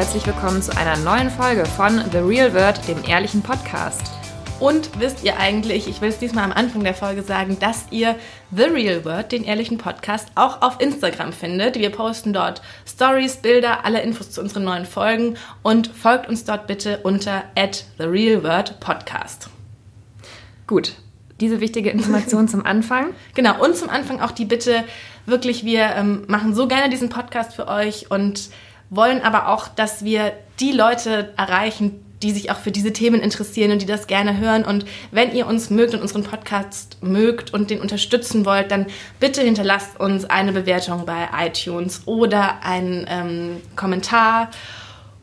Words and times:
herzlich 0.00 0.26
willkommen 0.26 0.62
zu 0.62 0.74
einer 0.78 0.96
neuen 0.96 1.28
Folge 1.28 1.66
von 1.66 2.02
The 2.10 2.20
Real 2.20 2.54
Word, 2.54 2.88
dem 2.88 3.04
ehrlichen 3.04 3.42
Podcast. 3.42 4.00
Und 4.58 4.98
wisst 4.98 5.24
ihr 5.24 5.36
eigentlich, 5.36 5.88
ich 5.88 6.00
will 6.00 6.08
es 6.08 6.18
diesmal 6.18 6.44
am 6.44 6.52
Anfang 6.52 6.82
der 6.82 6.94
Folge 6.94 7.22
sagen, 7.22 7.58
dass 7.60 7.84
ihr 7.90 8.16
The 8.50 8.62
Real 8.62 9.04
Word, 9.04 9.30
den 9.30 9.44
ehrlichen 9.44 9.76
Podcast, 9.76 10.28
auch 10.36 10.62
auf 10.62 10.80
Instagram 10.80 11.34
findet. 11.34 11.78
Wir 11.78 11.90
posten 11.90 12.32
dort 12.32 12.62
Stories, 12.86 13.36
Bilder, 13.36 13.84
alle 13.84 14.00
Infos 14.00 14.30
zu 14.30 14.40
unseren 14.40 14.64
neuen 14.64 14.86
Folgen 14.86 15.36
und 15.62 15.88
folgt 15.88 16.30
uns 16.30 16.46
dort 16.46 16.66
bitte 16.66 17.00
unter 17.02 17.44
at 17.54 17.84
The 17.98 18.04
Real 18.04 18.42
Word 18.42 18.80
Podcast. 18.80 19.50
Gut, 20.66 20.94
diese 21.40 21.60
wichtige 21.60 21.90
Information 21.90 22.48
zum 22.48 22.64
Anfang. 22.64 23.08
Genau, 23.34 23.62
und 23.62 23.76
zum 23.76 23.90
Anfang 23.90 24.22
auch 24.22 24.30
die 24.30 24.46
Bitte, 24.46 24.82
wirklich, 25.26 25.62
wir 25.66 25.94
ähm, 25.94 26.24
machen 26.26 26.54
so 26.54 26.68
gerne 26.68 26.88
diesen 26.88 27.10
Podcast 27.10 27.52
für 27.52 27.68
euch 27.68 28.10
und 28.10 28.48
wollen 28.90 29.22
aber 29.22 29.48
auch, 29.48 29.68
dass 29.68 30.04
wir 30.04 30.32
die 30.58 30.72
Leute 30.72 31.32
erreichen, 31.36 32.04
die 32.22 32.32
sich 32.32 32.50
auch 32.50 32.58
für 32.58 32.70
diese 32.70 32.92
Themen 32.92 33.20
interessieren 33.20 33.72
und 33.72 33.80
die 33.80 33.86
das 33.86 34.06
gerne 34.06 34.36
hören. 34.38 34.64
Und 34.64 34.84
wenn 35.10 35.34
ihr 35.34 35.46
uns 35.46 35.70
mögt 35.70 35.94
und 35.94 36.02
unseren 36.02 36.22
Podcast 36.22 36.98
mögt 37.00 37.54
und 37.54 37.70
den 37.70 37.80
unterstützen 37.80 38.44
wollt, 38.44 38.70
dann 38.70 38.86
bitte 39.18 39.40
hinterlasst 39.40 39.98
uns 39.98 40.26
eine 40.26 40.52
Bewertung 40.52 41.06
bei 41.06 41.28
iTunes 41.46 42.02
oder 42.04 42.62
einen 42.62 43.06
ähm, 43.08 43.56
Kommentar. 43.74 44.50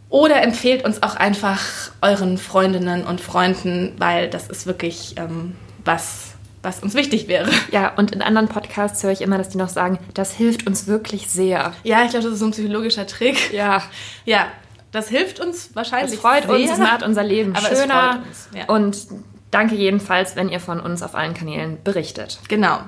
Oder 0.09 0.41
empfehlt 0.41 0.85
uns 0.85 1.03
auch 1.03 1.15
einfach 1.15 1.61
euren 2.01 2.37
Freundinnen 2.37 3.03
und 3.03 3.19
Freunden, 3.19 3.93
weil 3.97 4.29
das 4.29 4.47
ist 4.47 4.65
wirklich 4.65 5.15
ähm, 5.17 5.55
was, 5.83 6.36
was 6.61 6.79
uns 6.81 6.95
wichtig 6.95 7.27
wäre. 7.27 7.49
Ja, 7.71 7.93
und 7.95 8.11
in 8.11 8.21
anderen 8.21 8.47
Podcasts 8.47 9.03
höre 9.03 9.11
ich 9.11 9.21
immer, 9.21 9.37
dass 9.37 9.49
die 9.49 9.57
noch 9.57 9.69
sagen, 9.69 9.99
das 10.13 10.33
hilft 10.33 10.67
uns 10.67 10.87
wirklich 10.87 11.29
sehr. 11.29 11.73
Ja, 11.83 12.03
ich 12.03 12.11
glaube, 12.11 12.25
das 12.25 12.33
ist 12.33 12.39
so 12.39 12.45
ein 12.45 12.51
psychologischer 12.51 13.07
Trick. 13.07 13.53
Ja. 13.53 13.83
Ja, 14.25 14.47
das 14.91 15.09
hilft 15.09 15.39
uns 15.39 15.71
wahrscheinlich. 15.75 16.15
Es 16.15 16.19
freut 16.19 16.43
sehr, 16.43 16.55
uns, 16.55 16.71
es 16.71 16.77
macht 16.77 17.03
unser 17.03 17.23
Leben 17.23 17.55
aber 17.55 17.71
es 17.71 17.79
schöner. 17.79 18.13
freut 18.13 18.27
uns, 18.27 18.49
ja. 18.55 18.65
Und 18.67 19.07
danke 19.51 19.75
jedenfalls, 19.75 20.35
wenn 20.35 20.49
ihr 20.49 20.59
von 20.59 20.79
uns 20.79 21.03
auf 21.03 21.15
allen 21.15 21.33
Kanälen 21.33 21.77
berichtet. 21.83 22.39
Genau. 22.47 22.79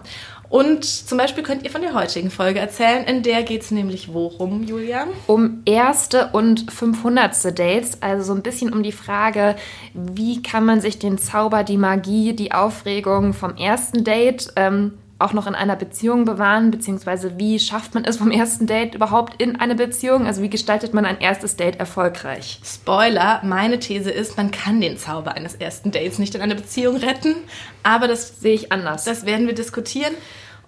Und 0.49 0.83
zum 0.83 1.17
Beispiel 1.17 1.43
könnt 1.43 1.63
ihr 1.63 1.69
von 1.69 1.81
der 1.81 1.93
heutigen 1.93 2.31
Folge 2.31 2.59
erzählen, 2.59 3.05
in 3.05 3.21
der 3.21 3.43
geht 3.43 3.61
es 3.61 3.71
nämlich 3.71 4.13
worum, 4.13 4.63
Julia? 4.63 5.07
Um 5.27 5.61
erste 5.65 6.29
und 6.33 6.71
500. 6.71 7.29
Dates, 7.57 8.01
also 8.01 8.23
so 8.23 8.33
ein 8.33 8.41
bisschen 8.41 8.73
um 8.73 8.81
die 8.81 8.91
Frage, 8.91 9.55
wie 9.93 10.41
kann 10.41 10.65
man 10.65 10.81
sich 10.81 10.97
den 10.97 11.17
Zauber, 11.17 11.63
die 11.63 11.77
Magie, 11.77 12.33
die 12.33 12.51
Aufregung 12.51 13.33
vom 13.33 13.55
ersten 13.55 14.03
Date 14.03 14.51
ähm, 14.55 14.93
auch 15.19 15.33
noch 15.33 15.47
in 15.47 15.55
einer 15.55 15.75
Beziehung 15.75 16.23
bewahren, 16.23 16.71
beziehungsweise 16.71 17.37
wie 17.37 17.59
schafft 17.59 17.93
man 17.93 18.05
es 18.05 18.17
vom 18.17 18.31
ersten 18.31 18.65
Date 18.65 18.95
überhaupt 18.95 19.41
in 19.41 19.59
eine 19.59 19.75
Beziehung? 19.75 20.25
Also 20.25 20.41
wie 20.41 20.49
gestaltet 20.49 20.93
man 20.93 21.05
ein 21.05 21.19
erstes 21.19 21.57
Date 21.57 21.77
erfolgreich? 21.77 22.61
Spoiler, 22.63 23.41
meine 23.43 23.79
These 23.79 24.09
ist, 24.09 24.37
man 24.37 24.51
kann 24.51 24.79
den 24.79 24.97
Zauber 24.97 25.33
eines 25.33 25.55
ersten 25.55 25.91
Dates 25.91 26.19
nicht 26.19 26.35
in 26.35 26.41
eine 26.41 26.55
Beziehung 26.55 26.95
retten, 26.97 27.35
aber 27.83 28.07
das, 28.07 28.39
Sehe 28.39 28.55
ich 28.55 28.71
anders. 28.71 29.03
das 29.03 29.25
werden 29.25 29.45
wir 29.45 29.55
diskutieren. 29.55 30.13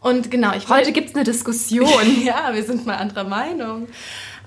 Und 0.02 0.30
genau, 0.32 0.54
ich 0.54 0.68
Heute 0.68 0.92
gibt 0.92 1.10
es 1.10 1.16
eine 1.16 1.24
Diskussion. 1.24 1.90
ja, 2.26 2.54
wir 2.54 2.64
sind 2.64 2.86
mal 2.86 2.96
anderer 2.98 3.24
Meinung. 3.24 3.88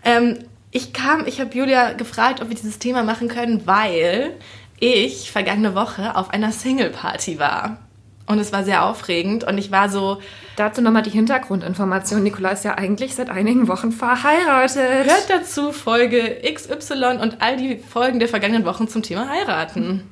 Ähm, 0.04 0.38
ich 0.70 0.92
kam, 0.92 1.26
ich 1.26 1.40
habe 1.40 1.56
Julia 1.56 1.92
gefragt, 1.92 2.42
ob 2.42 2.48
wir 2.48 2.56
dieses 2.56 2.78
Thema 2.78 3.04
machen 3.04 3.28
können, 3.28 3.66
weil 3.66 4.32
ich 4.80 5.30
vergangene 5.30 5.74
Woche 5.74 6.16
auf 6.16 6.30
einer 6.30 6.52
Single-Party 6.52 7.38
war. 7.38 7.78
Und 8.26 8.38
es 8.38 8.52
war 8.52 8.64
sehr 8.64 8.84
aufregend 8.84 9.44
und 9.44 9.58
ich 9.58 9.70
war 9.70 9.88
so, 9.88 10.18
Dazu 10.56 10.82
nochmal 10.82 11.02
die 11.02 11.10
Hintergrundinformation. 11.10 12.22
Nikola 12.22 12.50
ist 12.50 12.64
ja 12.64 12.74
eigentlich 12.74 13.14
seit 13.14 13.28
einigen 13.28 13.66
Wochen 13.66 13.90
verheiratet. 13.90 15.06
hört 15.06 15.28
dazu 15.28 15.72
Folge 15.72 16.40
XY 16.54 17.18
und 17.20 17.42
all 17.42 17.56
die 17.56 17.76
Folgen 17.76 18.20
der 18.20 18.28
vergangenen 18.28 18.64
Wochen 18.64 18.86
zum 18.86 19.02
Thema 19.02 19.28
heiraten. 19.28 20.08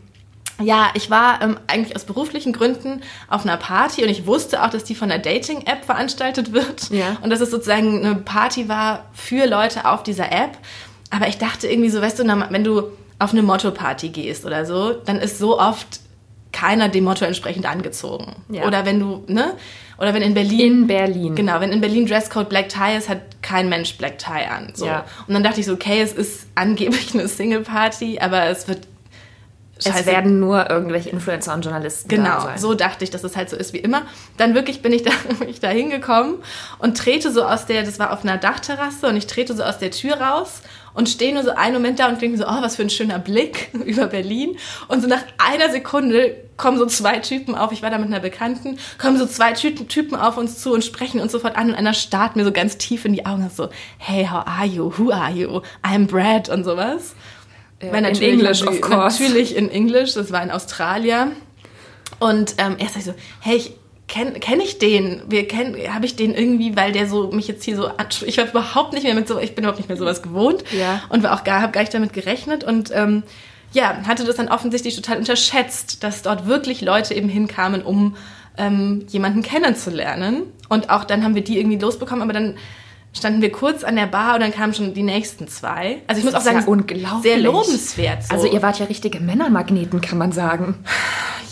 Ja, 0.60 0.90
ich 0.94 1.10
war 1.10 1.40
ähm, 1.42 1.58
eigentlich 1.66 1.94
aus 1.96 2.04
beruflichen 2.04 2.52
Gründen 2.52 3.02
auf 3.28 3.44
einer 3.44 3.56
Party 3.56 4.02
und 4.02 4.08
ich 4.08 4.26
wusste 4.26 4.62
auch, 4.62 4.70
dass 4.70 4.84
die 4.84 4.94
von 4.94 5.10
einer 5.10 5.22
Dating-App 5.22 5.84
veranstaltet 5.84 6.52
wird. 6.52 6.90
Ja. 6.90 7.16
Und 7.22 7.30
dass 7.30 7.40
es 7.40 7.50
sozusagen 7.50 8.04
eine 8.04 8.16
Party 8.16 8.68
war 8.68 9.06
für 9.12 9.46
Leute 9.46 9.86
auf 9.86 10.02
dieser 10.02 10.30
App. 10.32 10.58
Aber 11.10 11.28
ich 11.28 11.38
dachte 11.38 11.68
irgendwie 11.68 11.90
so, 11.90 12.02
weißt 12.02 12.18
du, 12.18 12.24
wenn 12.50 12.64
du 12.64 12.90
auf 13.18 13.32
eine 13.32 13.42
Motto-Party 13.42 14.08
gehst 14.08 14.44
oder 14.44 14.66
so, 14.66 14.92
dann 14.92 15.18
ist 15.18 15.38
so 15.38 15.58
oft 15.58 16.00
keiner 16.62 16.88
dem 16.88 17.04
Motto 17.04 17.24
entsprechend 17.24 17.66
angezogen. 17.66 18.36
Ja. 18.48 18.64
Oder 18.64 18.86
wenn 18.86 19.00
du, 19.00 19.24
ne? 19.26 19.54
Oder 19.98 20.14
wenn 20.14 20.22
in 20.22 20.34
Berlin. 20.34 20.60
In 20.60 20.86
Berlin. 20.86 21.34
Genau, 21.34 21.60
wenn 21.60 21.72
in 21.72 21.80
Berlin 21.80 22.06
Dresscode 22.06 22.48
Black 22.48 22.68
Tie 22.68 22.96
ist, 22.96 23.08
hat 23.08 23.18
kein 23.42 23.68
Mensch 23.68 23.98
Black 23.98 24.18
Tie 24.18 24.46
an. 24.48 24.72
So. 24.74 24.86
Ja. 24.86 25.04
Und 25.26 25.34
dann 25.34 25.42
dachte 25.42 25.58
ich 25.58 25.66
so, 25.66 25.72
okay, 25.72 26.00
es 26.00 26.12
ist 26.12 26.46
angeblich 26.54 27.14
eine 27.14 27.26
Single-Party, 27.26 28.20
aber 28.20 28.46
es 28.46 28.68
wird. 28.68 28.86
Es 29.76 29.86
Scheiße. 29.86 30.06
werden 30.06 30.38
nur 30.38 30.70
irgendwelche 30.70 31.10
Influencer 31.10 31.52
und 31.54 31.64
Journalisten 31.64 32.08
Genau, 32.08 32.46
so 32.56 32.74
dachte 32.74 33.02
ich, 33.02 33.10
dass 33.10 33.24
es 33.24 33.36
halt 33.36 33.50
so 33.50 33.56
ist 33.56 33.72
wie 33.72 33.78
immer. 33.78 34.02
Dann 34.36 34.54
wirklich 34.54 34.80
bin 34.80 34.92
ich 34.92 35.02
da, 35.04 35.10
bin 35.40 35.48
ich 35.48 35.58
da 35.58 35.70
hingekommen 35.70 36.36
und 36.78 36.96
trete 36.96 37.32
so 37.32 37.42
aus 37.42 37.66
der, 37.66 37.82
das 37.82 37.98
war 37.98 38.12
auf 38.12 38.22
einer 38.22 38.36
Dachterrasse 38.36 39.08
und 39.08 39.16
ich 39.16 39.26
trete 39.26 39.56
so 39.56 39.64
aus 39.64 39.78
der 39.78 39.90
Tür 39.90 40.20
raus 40.20 40.62
und 40.94 41.08
stehe 41.08 41.32
nur 41.32 41.42
so 41.42 41.50
einen 41.50 41.74
Moment 41.74 41.98
da 41.98 42.08
und 42.08 42.20
denke 42.20 42.38
so, 42.38 42.44
oh, 42.44 42.62
was 42.62 42.76
für 42.76 42.82
ein 42.82 42.90
schöner 42.90 43.18
Blick 43.18 43.70
über 43.84 44.06
Berlin. 44.06 44.56
Und 44.88 45.02
so 45.02 45.08
nach 45.08 45.22
einer 45.38 45.70
Sekunde 45.70 46.36
kommen 46.56 46.78
so 46.78 46.86
zwei 46.86 47.18
Typen 47.18 47.54
auf, 47.54 47.72
ich 47.72 47.82
war 47.82 47.90
da 47.90 47.98
mit 47.98 48.08
einer 48.08 48.20
Bekannten, 48.20 48.78
kommen 48.98 49.16
so 49.16 49.26
zwei 49.26 49.52
Ty 49.52 49.74
Typen 49.74 50.16
auf 50.16 50.36
uns 50.36 50.58
zu 50.58 50.72
und 50.72 50.84
sprechen 50.84 51.20
uns 51.20 51.32
sofort 51.32 51.56
an 51.56 51.70
und 51.70 51.74
einer 51.74 51.94
starrt 51.94 52.36
mir 52.36 52.44
so 52.44 52.52
ganz 52.52 52.76
tief 52.78 53.04
in 53.04 53.12
die 53.14 53.26
Augen 53.26 53.44
und 53.44 53.54
so, 53.54 53.68
hey, 53.98 54.26
how 54.30 54.46
are 54.46 54.66
you? 54.66 54.92
Who 54.98 55.10
are 55.10 55.32
you? 55.32 55.62
I'm 55.82 56.06
Brad 56.06 56.48
und 56.48 56.64
sowas. 56.64 57.14
Weil 57.80 58.04
in 58.04 58.22
English, 58.22 58.62
of 58.62 58.80
course. 58.80 59.20
Natürlich 59.20 59.56
in 59.56 59.68
Englisch, 59.68 60.14
das 60.14 60.30
war 60.30 60.40
ein 60.40 60.52
Australier. 60.52 61.32
Und 62.20 62.54
ähm, 62.58 62.76
erst 62.78 62.94
sag 62.94 63.00
ich 63.00 63.06
so, 63.06 63.14
hey, 63.40 63.56
ich 63.56 63.72
kenne 64.12 64.32
kenn 64.32 64.60
ich 64.60 64.78
den? 64.78 65.22
Habe 65.92 66.06
ich 66.06 66.14
den 66.16 66.34
irgendwie, 66.34 66.76
weil 66.76 66.92
der 66.92 67.06
so 67.08 67.30
mich 67.32 67.48
jetzt 67.48 67.64
hier 67.64 67.76
so, 67.76 67.88
ansp- 67.88 68.24
ich 68.26 68.36
war 68.38 68.46
überhaupt 68.46 68.92
nicht 68.92 69.04
mehr 69.04 69.14
mit 69.14 69.26
so, 69.26 69.38
ich 69.38 69.54
bin 69.54 69.64
überhaupt 69.64 69.78
nicht 69.78 69.88
mehr 69.88 69.96
sowas 69.98 70.22
gewohnt 70.22 70.62
Ja. 70.78 71.02
und 71.08 71.22
war 71.22 71.34
auch 71.34 71.44
gar, 71.44 71.62
habe 71.62 71.72
gar 71.72 71.80
nicht 71.80 71.94
damit 71.94 72.12
gerechnet 72.12 72.62
und 72.62 72.90
ähm, 72.94 73.22
ja, 73.72 74.02
hatte 74.06 74.24
das 74.24 74.36
dann 74.36 74.48
offensichtlich 74.48 74.94
total 74.96 75.16
unterschätzt, 75.16 76.04
dass 76.04 76.20
dort 76.20 76.46
wirklich 76.46 76.82
Leute 76.82 77.14
eben 77.14 77.30
hinkamen, 77.30 77.80
um 77.82 78.16
ähm, 78.58 79.06
jemanden 79.08 79.42
kennenzulernen. 79.42 80.42
Und 80.68 80.90
auch 80.90 81.04
dann 81.04 81.24
haben 81.24 81.34
wir 81.34 81.42
die 81.42 81.58
irgendwie 81.58 81.78
losbekommen, 81.78 82.22
aber 82.22 82.34
dann 82.34 82.56
standen 83.14 83.42
wir 83.42 83.52
kurz 83.52 83.84
an 83.84 83.96
der 83.96 84.06
Bar 84.06 84.34
und 84.34 84.40
dann 84.40 84.52
kamen 84.52 84.72
schon 84.74 84.94
die 84.94 85.02
nächsten 85.02 85.46
zwei. 85.48 86.02
Also 86.06 86.18
ich 86.20 86.24
muss 86.24 86.34
auch 86.34 86.38
Das 86.38 86.44
sagen, 86.44 86.60
ja 86.60 86.66
unglaublich. 86.66 87.22
sehr 87.22 87.38
lobenswert. 87.38 88.24
So. 88.24 88.34
Also 88.34 88.46
ihr 88.46 88.62
wart 88.62 88.78
ja 88.78 88.86
richtige 88.86 89.20
Männermagneten, 89.20 90.00
kann 90.00 90.18
man 90.18 90.32
sagen. 90.32 90.76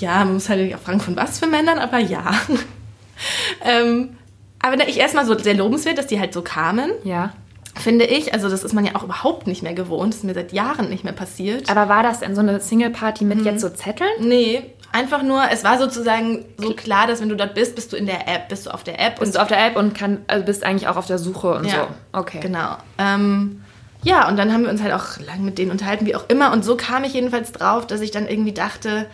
Ja, 0.00 0.24
man 0.24 0.34
muss 0.34 0.48
halt 0.48 0.74
auch 0.74 0.78
fragen, 0.80 1.00
von 1.00 1.16
was 1.16 1.38
für 1.38 1.46
Männern, 1.46 1.78
aber 1.78 1.98
ja. 1.98 2.32
ähm, 3.64 4.16
aber 4.60 4.88
ich 4.88 4.98
erstmal 4.98 5.26
so 5.26 5.38
sehr 5.38 5.54
lobenswert, 5.54 5.98
dass 5.98 6.06
die 6.06 6.20
halt 6.20 6.32
so 6.32 6.42
kamen, 6.42 6.90
Ja. 7.04 7.32
finde 7.78 8.04
ich. 8.06 8.32
Also 8.34 8.48
das 8.48 8.64
ist 8.64 8.72
man 8.74 8.84
ja 8.84 8.94
auch 8.94 9.02
überhaupt 9.04 9.46
nicht 9.46 9.62
mehr 9.62 9.74
gewohnt. 9.74 10.12
Das 10.12 10.18
ist 10.20 10.24
mir 10.24 10.34
seit 10.34 10.52
Jahren 10.52 10.88
nicht 10.90 11.04
mehr 11.04 11.12
passiert. 11.12 11.70
Aber 11.70 11.88
war 11.88 12.02
das 12.02 12.20
denn 12.20 12.34
so 12.34 12.40
eine 12.40 12.60
Single-Party 12.60 13.24
mit 13.24 13.42
jetzt 13.44 13.60
so 13.60 13.68
Zetteln? 13.70 14.10
nee, 14.20 14.62
einfach 14.92 15.22
nur, 15.22 15.42
es 15.50 15.64
war 15.64 15.78
sozusagen 15.78 16.44
so 16.56 16.74
klar, 16.74 17.06
dass 17.06 17.20
wenn 17.20 17.28
du 17.28 17.36
dort 17.36 17.54
bist, 17.54 17.74
bist 17.74 17.92
du 17.92 17.96
in 17.96 18.06
der 18.06 18.28
App, 18.28 18.48
bist 18.48 18.66
du 18.66 18.70
auf 18.70 18.84
der 18.84 19.00
App. 19.00 19.20
Bist 19.20 19.34
du 19.36 19.42
auf 19.42 19.48
der 19.48 19.64
App 19.64 19.76
und 19.76 19.94
kann, 19.94 20.18
also 20.26 20.44
bist 20.44 20.64
eigentlich 20.64 20.88
auch 20.88 20.96
auf 20.96 21.06
der 21.06 21.18
Suche 21.18 21.54
und 21.54 21.64
Ja. 21.66 21.88
so. 22.12 22.18
Okay. 22.18 22.40
Genau. 22.40 22.76
Ähm, 22.98 23.62
ja, 24.02 24.28
und 24.28 24.36
dann 24.36 24.52
haben 24.52 24.62
wir 24.62 24.70
uns 24.70 24.82
halt 24.82 24.92
auch 24.92 25.18
lang 25.18 25.44
mit 25.44 25.58
denen 25.58 25.70
unterhalten, 25.70 26.06
wie 26.06 26.14
auch 26.16 26.24
immer. 26.28 26.52
Und 26.52 26.64
so 26.64 26.76
kam 26.76 27.04
ich 27.04 27.12
jedenfalls 27.14 27.52
drauf, 27.52 27.86
dass 27.86 28.00
ich 28.00 28.10
dann 28.10 28.26
irgendwie 28.26 28.52
dachte, 28.52 29.06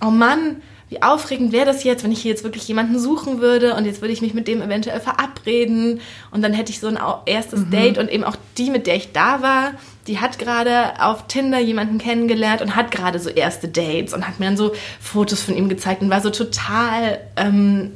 oh 0.00 0.10
Mann, 0.10 0.62
wie 0.88 1.02
aufregend 1.02 1.52
wäre 1.52 1.66
das 1.66 1.84
jetzt, 1.84 2.02
wenn 2.02 2.12
ich 2.12 2.22
hier 2.22 2.30
jetzt 2.30 2.44
wirklich 2.44 2.66
jemanden 2.66 2.98
suchen 2.98 3.40
würde 3.40 3.74
und 3.74 3.84
jetzt 3.84 4.00
würde 4.00 4.12
ich 4.12 4.22
mich 4.22 4.32
mit 4.32 4.48
dem 4.48 4.62
eventuell 4.62 5.00
verabreden 5.00 6.00
und 6.30 6.42
dann 6.42 6.54
hätte 6.54 6.70
ich 6.70 6.80
so 6.80 6.86
ein 6.86 6.98
erstes 7.26 7.68
Date 7.68 7.98
und 7.98 8.10
eben 8.10 8.24
auch 8.24 8.36
die, 8.56 8.70
mit 8.70 8.86
der 8.86 8.96
ich 8.96 9.12
da 9.12 9.42
war, 9.42 9.72
die 10.06 10.18
hat 10.18 10.38
gerade 10.38 11.02
auf 11.02 11.26
Tinder 11.26 11.58
jemanden 11.58 11.98
kennengelernt 11.98 12.62
und 12.62 12.74
hat 12.74 12.90
gerade 12.90 13.18
so 13.18 13.28
erste 13.28 13.68
Dates 13.68 14.14
und 14.14 14.26
hat 14.26 14.40
mir 14.40 14.46
dann 14.46 14.56
so 14.56 14.72
Fotos 15.00 15.42
von 15.42 15.56
ihm 15.56 15.68
gezeigt 15.68 16.00
und 16.00 16.08
war 16.08 16.22
so 16.22 16.30
total 16.30 17.20
ähm, 17.36 17.92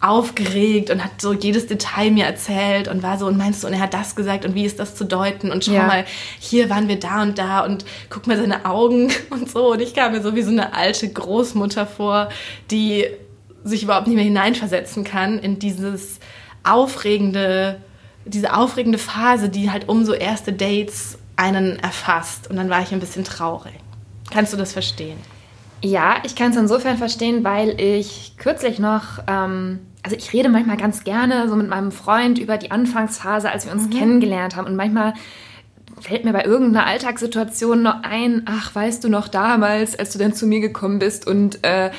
aufgeregt 0.00 0.88
und 0.90 1.04
hat 1.04 1.20
so 1.20 1.32
jedes 1.34 1.66
Detail 1.66 2.10
mir 2.10 2.24
erzählt 2.24 2.88
und 2.88 3.02
war 3.02 3.18
so 3.18 3.26
und 3.26 3.36
meinst 3.36 3.62
du 3.62 3.66
und 3.66 3.74
er 3.74 3.80
hat 3.80 3.92
das 3.92 4.16
gesagt 4.16 4.44
und 4.46 4.54
wie 4.54 4.64
ist 4.64 4.78
das 4.80 4.94
zu 4.94 5.04
deuten 5.04 5.52
und 5.52 5.64
schau 5.64 5.72
Ja. 5.72 5.86
mal, 5.86 6.04
hier 6.38 6.70
waren 6.70 6.88
wir 6.88 6.98
da 6.98 7.20
und 7.22 7.38
da 7.38 7.60
und 7.64 7.84
guck 8.08 8.26
mal 8.26 8.36
seine 8.38 8.64
Augen 8.64 9.12
und 9.30 9.50
so 9.50 9.72
und 9.72 9.80
ich 9.80 9.94
kam 9.94 10.12
mir 10.12 10.22
so 10.22 10.34
wie 10.34 10.42
so 10.42 10.50
eine 10.50 10.74
alte 10.74 11.08
Großmutter 11.08 11.86
vor, 11.86 12.30
die 12.70 13.06
sich 13.62 13.82
überhaupt 13.82 14.06
nicht 14.06 14.16
mehr 14.16 14.24
hineinversetzen 14.24 15.04
kann 15.04 15.38
in 15.38 15.58
dieses 15.58 16.18
aufregende, 16.64 17.78
diese 18.24 18.54
aufregende 18.56 18.98
Phase, 18.98 19.48
die 19.50 19.70
halt 19.70 19.88
um 19.88 20.04
so 20.06 20.14
erste 20.14 20.52
Dates 20.52 21.18
einen 21.36 21.78
erfasst 21.78 22.48
und 22.48 22.56
dann 22.56 22.70
war 22.70 22.80
ich 22.80 22.92
ein 22.92 23.00
bisschen 23.00 23.24
traurig. 23.24 23.74
Kannst 24.30 24.52
du 24.52 24.56
das 24.56 24.72
verstehen? 24.72 25.18
Ja, 25.82 26.16
ich 26.24 26.36
kann 26.36 26.50
es 26.52 26.56
insofern 26.56 26.98
verstehen, 26.98 27.42
weil 27.44 27.80
ich 27.80 28.34
kürzlich 28.38 28.78
noch, 28.78 29.18
ähm, 29.26 29.80
also 30.02 30.16
ich 30.16 30.32
rede 30.32 30.48
manchmal 30.48 30.76
ganz 30.76 31.04
gerne 31.04 31.48
so 31.48 31.56
mit 31.56 31.68
meinem 31.68 31.92
Freund 31.92 32.38
über 32.38 32.56
die 32.56 32.70
Anfangsphase, 32.70 33.50
als 33.50 33.66
wir 33.66 33.72
uns 33.72 33.90
kennengelernt 33.90 34.56
haben. 34.56 34.66
Und 34.66 34.76
manchmal 34.76 35.14
fällt 36.00 36.24
mir 36.24 36.32
bei 36.32 36.44
irgendeiner 36.44 36.86
Alltagssituation 36.86 37.82
noch 37.82 38.02
ein, 38.02 38.42
ach, 38.46 38.74
weißt 38.74 39.04
du 39.04 39.08
noch 39.08 39.28
damals, 39.28 39.98
als 39.98 40.12
du 40.12 40.18
dann 40.18 40.32
zu 40.32 40.46
mir 40.46 40.60
gekommen 40.60 40.98
bist 40.98 41.26
und 41.26 41.62
äh, 41.64 41.90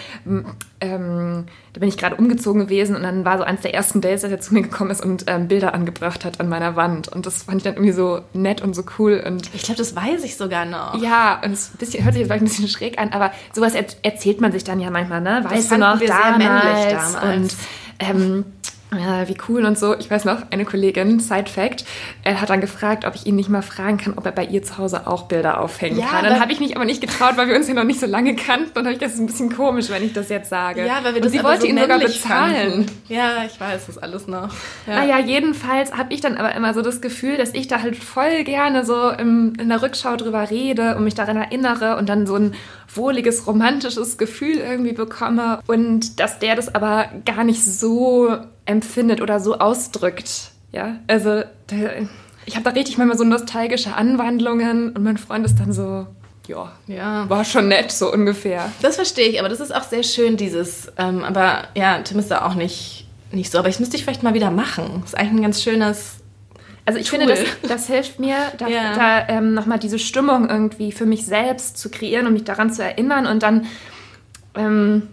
ähm, 0.80 1.46
da 1.74 1.80
bin 1.80 1.88
ich 1.88 1.98
gerade 1.98 2.16
umgezogen 2.16 2.62
gewesen 2.62 2.96
und 2.96 3.04
dann 3.04 3.24
war 3.24 3.38
so 3.38 3.44
eins 3.44 3.62
der 3.62 3.74
ersten 3.74 4.02
Days, 4.02 4.22
dass 4.22 4.32
er 4.32 4.40
zu 4.40 4.54
mir 4.54 4.64
gekommen 4.64 4.90
ist 4.90 5.04
und 5.04 5.26
ähm, 5.28 5.48
Bilder 5.48 5.74
angebracht 5.74 6.26
hat 6.26 6.40
an 6.40 6.50
meiner 6.50 6.76
Wand. 6.76 7.08
Und 7.08 7.26
das 7.26 7.44
fand 7.44 7.58
ich 7.58 7.64
dann 7.64 7.76
irgendwie 7.76 7.94
so 7.94 8.22
nett 8.34 8.62
und 8.62 8.76
so 8.76 8.84
cool. 8.98 9.24
Und 9.26 9.50
ich 9.54 9.62
glaube, 9.62 9.78
das 9.78 9.96
weiß 9.96 10.24
ich 10.24 10.36
sogar 10.36 10.66
noch. 10.66 11.02
Ja, 11.02 11.40
und 11.44 11.52
es 11.52 11.70
bisschen, 11.70 12.04
hört 12.04 12.14
sich 12.14 12.22
jetzt 12.22 12.28
vielleicht 12.28 12.44
ein 12.44 12.50
bisschen 12.50 12.68
schräg 12.68 13.00
an, 13.00 13.10
aber 13.10 13.32
sowas 13.54 13.76
er 13.76 13.86
erzählt 14.02 14.42
man 14.42 14.52
sich 14.52 14.64
dann 14.64 14.80
ja 14.80 14.90
manchmal, 14.90 15.22
ne? 15.22 15.46
Weißt 15.48 15.72
du 15.72 15.78
noch, 15.78 16.00
damals, 16.00 17.14
damals. 17.14 17.38
Und 17.38 17.56
ähm, 18.02 18.46
ja, 18.94 19.30
wie 19.30 19.38
cool 19.48 19.64
und 19.66 19.80
so. 19.80 19.98
Ich 19.98 20.12
weiß 20.12 20.26
noch, 20.26 20.40
eine 20.52 20.66
Kollegin, 20.66 21.22
Side 21.22 21.50
Fact, 21.50 21.86
er 22.24 22.42
hat 22.42 22.50
dann 22.50 22.60
gefragt, 22.60 23.06
ob 23.06 23.16
ich 23.16 23.26
ihn 23.26 23.38
nicht 23.38 23.48
mal 23.48 23.62
fragen 23.62 23.98
kann, 23.98 24.14
ob 24.18 24.26
er 24.26 24.34
bei 24.34 24.44
ihr 24.44 24.64
zu 24.64 24.78
Hause 24.78 25.08
auch 25.08 25.24
Bilder 25.24 25.62
aufhängen 25.62 25.98
ja, 25.98 26.08
kann. 26.08 26.26
Dann 26.26 26.42
habe 26.42 26.52
ich 26.52 26.60
mich 26.60 26.76
aber 26.76 26.84
nicht 26.84 27.00
getraut, 27.00 27.38
weil 27.38 27.48
wir 27.48 27.56
uns 27.56 27.70
ja 27.70 27.74
noch 27.74 27.86
nicht 27.86 28.02
so 28.02 28.06
lange 28.06 28.36
kannten. 28.36 28.78
Und 28.78 28.86
habe 28.86 28.92
ich 28.92 29.00
das 29.00 29.14
ist 29.14 29.20
ein 29.20 29.28
bisschen 29.28 29.56
komisch, 29.56 29.90
wenn 29.90 30.04
ich 30.04 30.12
das 30.12 30.28
jetzt 30.28 30.50
sage. 30.50 30.86
Ja, 30.86 31.00
weil 31.04 31.14
wir 31.14 31.22
das 31.22 31.32
und 31.32 31.38
sie 31.38 31.44
wollte 31.44 31.62
so 31.62 31.68
ihn 31.68 31.80
sogar 31.80 32.00
bezahlen. 32.00 32.72
Fanden. 32.72 32.92
Ja, 33.08 33.46
ich 33.46 33.58
weiß 33.58 33.86
das 33.86 33.98
alles 33.98 34.28
noch. 34.28 34.54
Ja. 34.86 34.96
Naja, 34.96 35.20
jedenfalls 35.20 35.94
habe 35.98 36.14
ich 36.14 36.20
dann 36.20 36.36
aber 36.36 36.54
immer 36.54 36.74
so 36.74 36.82
das 36.82 37.00
Gefühl, 37.00 37.38
dass 37.38 37.54
ich 37.54 37.70
da 37.70 37.82
halt 37.82 37.96
voll 37.96 38.44
gerne 38.44 38.84
so 38.84 39.10
im, 39.10 39.54
in 39.58 39.70
der 39.70 39.82
Rückschau 39.82 40.18
drüber 40.18 40.50
rede 40.50 40.98
und 40.98 41.06
mich 41.06 41.16
daran 41.16 41.38
erinnere 41.38 41.96
und 41.96 42.10
dann 42.10 42.28
so 42.28 42.36
ein 42.36 42.56
wohliges, 42.94 43.48
romantisches 43.48 44.18
Gefühl 44.18 44.58
irgendwie 44.58 44.92
bekomme. 44.92 45.60
Und 45.68 46.20
dass 46.20 46.40
der 46.40 46.58
das 46.58 46.76
aber 46.76 47.06
gar 47.24 47.46
nicht 47.46 47.64
so 47.64 48.38
empfindet 48.72 49.22
oder 49.22 49.40
so 49.40 49.58
ausdrückt. 49.58 50.52
Ja, 50.72 50.98
also 51.08 51.44
ich 52.46 52.56
habe 52.56 52.64
da 52.64 52.72
richtig 52.72 52.98
manchmal 52.98 53.18
so 53.18 53.24
nostalgische 53.24 53.94
Anwandlungen 53.94 54.92
und 54.92 55.04
mein 55.04 55.18
Freund 55.18 55.46
ist 55.46 55.60
dann 55.60 55.74
so, 55.74 56.08
ja, 56.48 56.72
ja, 56.88 57.30
war 57.30 57.46
schon 57.46 57.68
nett, 57.68 57.92
so 57.92 58.12
ungefähr. 58.12 58.72
Das 58.82 58.96
verstehe 58.96 59.28
ich, 59.28 59.40
aber 59.40 59.50
das 59.50 59.60
ist 59.60 59.74
auch 59.74 59.84
sehr 59.84 60.04
schön, 60.04 60.38
dieses, 60.38 60.92
ähm, 60.98 61.24
aber 61.24 61.68
ja, 61.76 62.00
Tim 62.00 62.20
ist 62.20 62.32
da 62.32 62.46
auch 62.46 62.56
nicht, 62.56 63.08
nicht 63.32 63.52
so, 63.52 63.60
aber 63.60 63.70
ich 63.70 63.80
müsste 63.80 63.96
ich 63.96 64.04
vielleicht 64.04 64.24
mal 64.24 64.34
wieder 64.34 64.52
machen. 64.52 65.00
Das 65.02 65.12
ist 65.12 65.20
eigentlich 65.20 65.34
ein 65.34 65.42
ganz 65.42 65.62
schönes. 65.62 66.16
Also 66.86 67.00
ich 67.00 67.10
Tool. 67.10 67.20
finde, 67.20 67.36
das, 67.36 67.70
das, 67.70 67.88
hilft 67.88 68.20
mir, 68.20 68.36
da, 68.58 68.68
ja. 68.68 68.96
da 68.96 69.28
ähm, 69.28 69.54
nochmal 69.54 69.78
diese 69.78 70.00
Stimmung 70.00 70.50
irgendwie 70.50 70.92
für 70.92 71.06
mich 71.06 71.26
selbst 71.26 71.78
zu 71.78 71.92
kreieren 71.92 72.26
und 72.26 72.34
mich 72.34 72.44
daran 72.44 72.74
zu 72.74 72.84
erinnern 72.84 73.28
und 73.28 73.44
dann 73.44 73.68
ähm, 74.56 75.08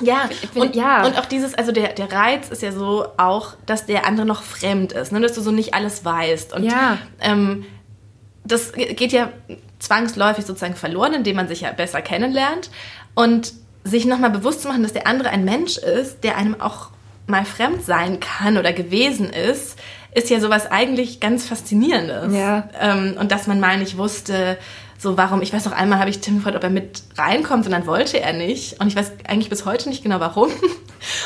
ja, 0.00 0.28
und, 0.54 0.74
ja. 0.74 1.04
und 1.04 1.18
auch 1.18 1.26
dieses, 1.26 1.54
also 1.54 1.70
der, 1.70 1.92
der 1.92 2.10
Reiz 2.10 2.48
ist 2.48 2.62
ja 2.62 2.72
so 2.72 3.06
auch, 3.18 3.54
dass 3.66 3.84
der 3.84 4.06
andere 4.06 4.26
noch 4.26 4.42
fremd 4.42 4.92
ist, 4.92 5.12
ne? 5.12 5.20
dass 5.20 5.34
du 5.34 5.42
so 5.42 5.50
nicht 5.50 5.74
alles 5.74 6.04
weißt. 6.04 6.54
Und 6.54 6.64
ja. 6.64 6.98
ähm, 7.20 7.66
das 8.44 8.72
geht 8.72 9.12
ja 9.12 9.30
zwangsläufig 9.78 10.46
sozusagen 10.46 10.76
verloren, 10.76 11.12
indem 11.12 11.36
man 11.36 11.48
sich 11.48 11.60
ja 11.62 11.72
besser 11.72 12.00
kennenlernt. 12.00 12.70
Und 13.14 13.52
sich 13.84 14.06
nochmal 14.06 14.30
bewusst 14.30 14.62
zu 14.62 14.68
machen, 14.68 14.82
dass 14.82 14.92
der 14.92 15.06
andere 15.06 15.30
ein 15.30 15.44
Mensch 15.44 15.76
ist, 15.76 16.24
der 16.24 16.36
einem 16.36 16.60
auch 16.60 16.90
mal 17.26 17.44
fremd 17.44 17.84
sein 17.84 18.20
kann 18.20 18.58
oder 18.58 18.72
gewesen 18.72 19.30
ist, 19.30 19.78
ist 20.14 20.30
ja 20.30 20.40
sowas 20.40 20.70
eigentlich 20.70 21.20
ganz 21.20 21.46
Faszinierendes. 21.46 22.34
Ja. 22.34 22.68
Ähm, 22.80 23.16
und 23.18 23.32
dass 23.32 23.46
man 23.46 23.60
mal 23.60 23.78
nicht 23.78 23.96
wusste, 23.96 24.58
so 25.02 25.16
warum, 25.16 25.42
ich 25.42 25.52
weiß 25.52 25.64
noch 25.64 25.72
einmal 25.72 25.98
habe 25.98 26.10
ich 26.10 26.20
Tim 26.20 26.36
gefragt, 26.36 26.56
ob 26.56 26.62
er 26.62 26.70
mit 26.70 27.02
reinkommt 27.18 27.66
und 27.66 27.72
dann 27.72 27.86
wollte 27.86 28.20
er 28.20 28.32
nicht. 28.32 28.80
Und 28.80 28.86
ich 28.86 28.94
weiß 28.94 29.12
eigentlich 29.26 29.50
bis 29.50 29.66
heute 29.66 29.88
nicht 29.88 30.02
genau 30.02 30.20
warum. 30.20 30.48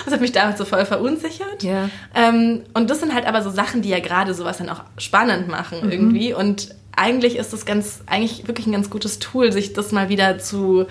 Das 0.07 0.15
hat 0.15 0.23
mich 0.23 0.33
damals 0.33 0.57
so 0.57 0.65
voll 0.65 0.87
verunsichert. 0.87 1.63
Ja. 1.63 1.91
Ähm, 2.15 2.63
und 2.73 2.89
das 2.89 3.01
sind 3.01 3.13
halt 3.13 3.27
aber 3.27 3.43
so 3.43 3.51
Sachen, 3.51 3.83
die 3.83 3.91
ja 3.91 4.01
gerade 4.01 4.33
sowas 4.33 4.57
dann 4.57 4.71
auch 4.71 4.81
spannend 4.97 5.49
machen 5.49 5.81
mhm. 5.83 5.93
irgendwie. 5.93 6.33
Und 6.33 6.75
eigentlich 6.97 7.37
ist 7.37 7.53
das 7.53 7.67
ganz, 7.67 8.01
eigentlich 8.07 8.49
wirklich 8.49 8.67
ein 8.67 8.73
ganz 8.73 8.89
gutes 8.89 9.19
Tool, 9.19 9.53
sich 9.53 9.75
das 9.75 9.93
mal 9.93 10.09
wieder 10.09 10.39
zu 10.39 10.87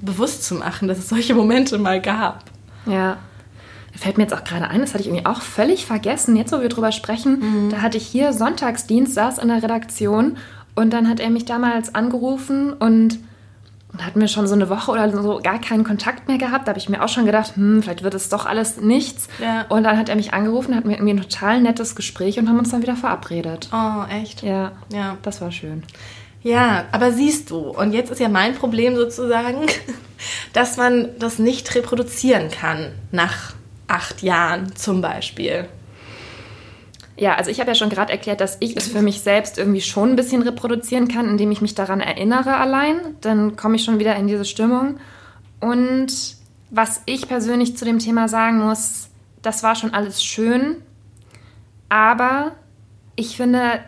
bewusst 0.00 0.44
zu 0.44 0.54
machen, 0.54 0.86
dass 0.86 0.98
es 0.98 1.08
solche 1.08 1.34
Momente 1.34 1.76
mal 1.78 2.00
gab. 2.00 2.44
Ja. 2.86 3.18
Fällt 3.96 4.16
mir 4.16 4.22
jetzt 4.22 4.34
auch 4.34 4.44
gerade 4.44 4.68
ein, 4.68 4.80
das 4.80 4.94
hatte 4.94 5.02
ich 5.02 5.08
irgendwie 5.08 5.26
auch 5.26 5.42
völlig 5.42 5.84
vergessen, 5.84 6.36
jetzt 6.36 6.52
wo 6.52 6.60
wir 6.60 6.68
drüber 6.68 6.92
sprechen. 6.92 7.64
Mhm. 7.66 7.70
Da 7.70 7.82
hatte 7.82 7.98
ich 7.98 8.06
hier 8.06 8.32
Sonntagsdienst, 8.32 9.12
saß 9.12 9.38
in 9.38 9.48
der 9.48 9.60
Redaktion 9.60 10.36
und 10.80 10.90
dann 10.90 11.08
hat 11.08 11.20
er 11.20 11.28
mich 11.28 11.44
damals 11.44 11.94
angerufen 11.94 12.72
und 12.72 13.18
hatten 13.98 14.20
wir 14.20 14.28
schon 14.28 14.46
so 14.46 14.54
eine 14.54 14.70
Woche 14.70 14.92
oder 14.92 15.10
so 15.10 15.40
gar 15.42 15.60
keinen 15.60 15.84
Kontakt 15.84 16.26
mehr 16.26 16.38
gehabt. 16.38 16.66
Da 16.66 16.70
habe 16.70 16.78
ich 16.78 16.88
mir 16.88 17.04
auch 17.04 17.08
schon 17.08 17.26
gedacht, 17.26 17.56
hm, 17.56 17.82
vielleicht 17.82 18.02
wird 18.02 18.14
es 18.14 18.30
doch 18.30 18.46
alles 18.46 18.80
nichts. 18.80 19.28
Ja. 19.40 19.66
Und 19.68 19.82
dann 19.82 19.98
hat 19.98 20.08
er 20.08 20.16
mich 20.16 20.32
angerufen, 20.32 20.74
hat 20.74 20.86
mir 20.86 20.94
irgendwie 20.94 21.12
ein 21.12 21.20
total 21.20 21.60
nettes 21.60 21.96
Gespräch 21.96 22.38
und 22.38 22.48
haben 22.48 22.58
uns 22.58 22.70
dann 22.70 22.80
wieder 22.80 22.96
verabredet. 22.96 23.68
Oh, 23.72 24.04
echt? 24.10 24.42
Ja. 24.42 24.72
Ja. 24.90 25.18
Das 25.22 25.42
war 25.42 25.52
schön. 25.52 25.82
Ja, 26.42 26.84
aber 26.92 27.12
siehst 27.12 27.50
du, 27.50 27.58
und 27.58 27.92
jetzt 27.92 28.10
ist 28.10 28.20
ja 28.20 28.30
mein 28.30 28.54
Problem 28.54 28.96
sozusagen, 28.96 29.66
dass 30.54 30.78
man 30.78 31.10
das 31.18 31.38
nicht 31.38 31.74
reproduzieren 31.74 32.50
kann 32.50 32.92
nach 33.10 33.52
acht 33.86 34.22
Jahren 34.22 34.74
zum 34.76 35.02
Beispiel. 35.02 35.66
Ja, 37.20 37.34
also 37.34 37.50
ich 37.50 37.60
habe 37.60 37.70
ja 37.70 37.74
schon 37.74 37.90
gerade 37.90 38.10
erklärt, 38.10 38.40
dass 38.40 38.56
ich 38.60 38.78
es 38.78 38.88
für 38.88 39.02
mich 39.02 39.20
selbst 39.20 39.58
irgendwie 39.58 39.82
schon 39.82 40.08
ein 40.08 40.16
bisschen 40.16 40.40
reproduzieren 40.40 41.06
kann, 41.06 41.28
indem 41.28 41.50
ich 41.50 41.60
mich 41.60 41.74
daran 41.74 42.00
erinnere 42.00 42.56
allein. 42.56 42.96
Dann 43.20 43.56
komme 43.56 43.76
ich 43.76 43.84
schon 43.84 43.98
wieder 43.98 44.16
in 44.16 44.26
diese 44.26 44.46
Stimmung. 44.46 44.98
Und 45.60 46.36
was 46.70 47.02
ich 47.04 47.28
persönlich 47.28 47.76
zu 47.76 47.84
dem 47.84 47.98
Thema 47.98 48.26
sagen 48.26 48.60
muss, 48.60 49.10
das 49.42 49.62
war 49.62 49.74
schon 49.74 49.92
alles 49.92 50.24
schön. 50.24 50.76
Aber 51.90 52.52
ich 53.16 53.36
finde, 53.36 53.80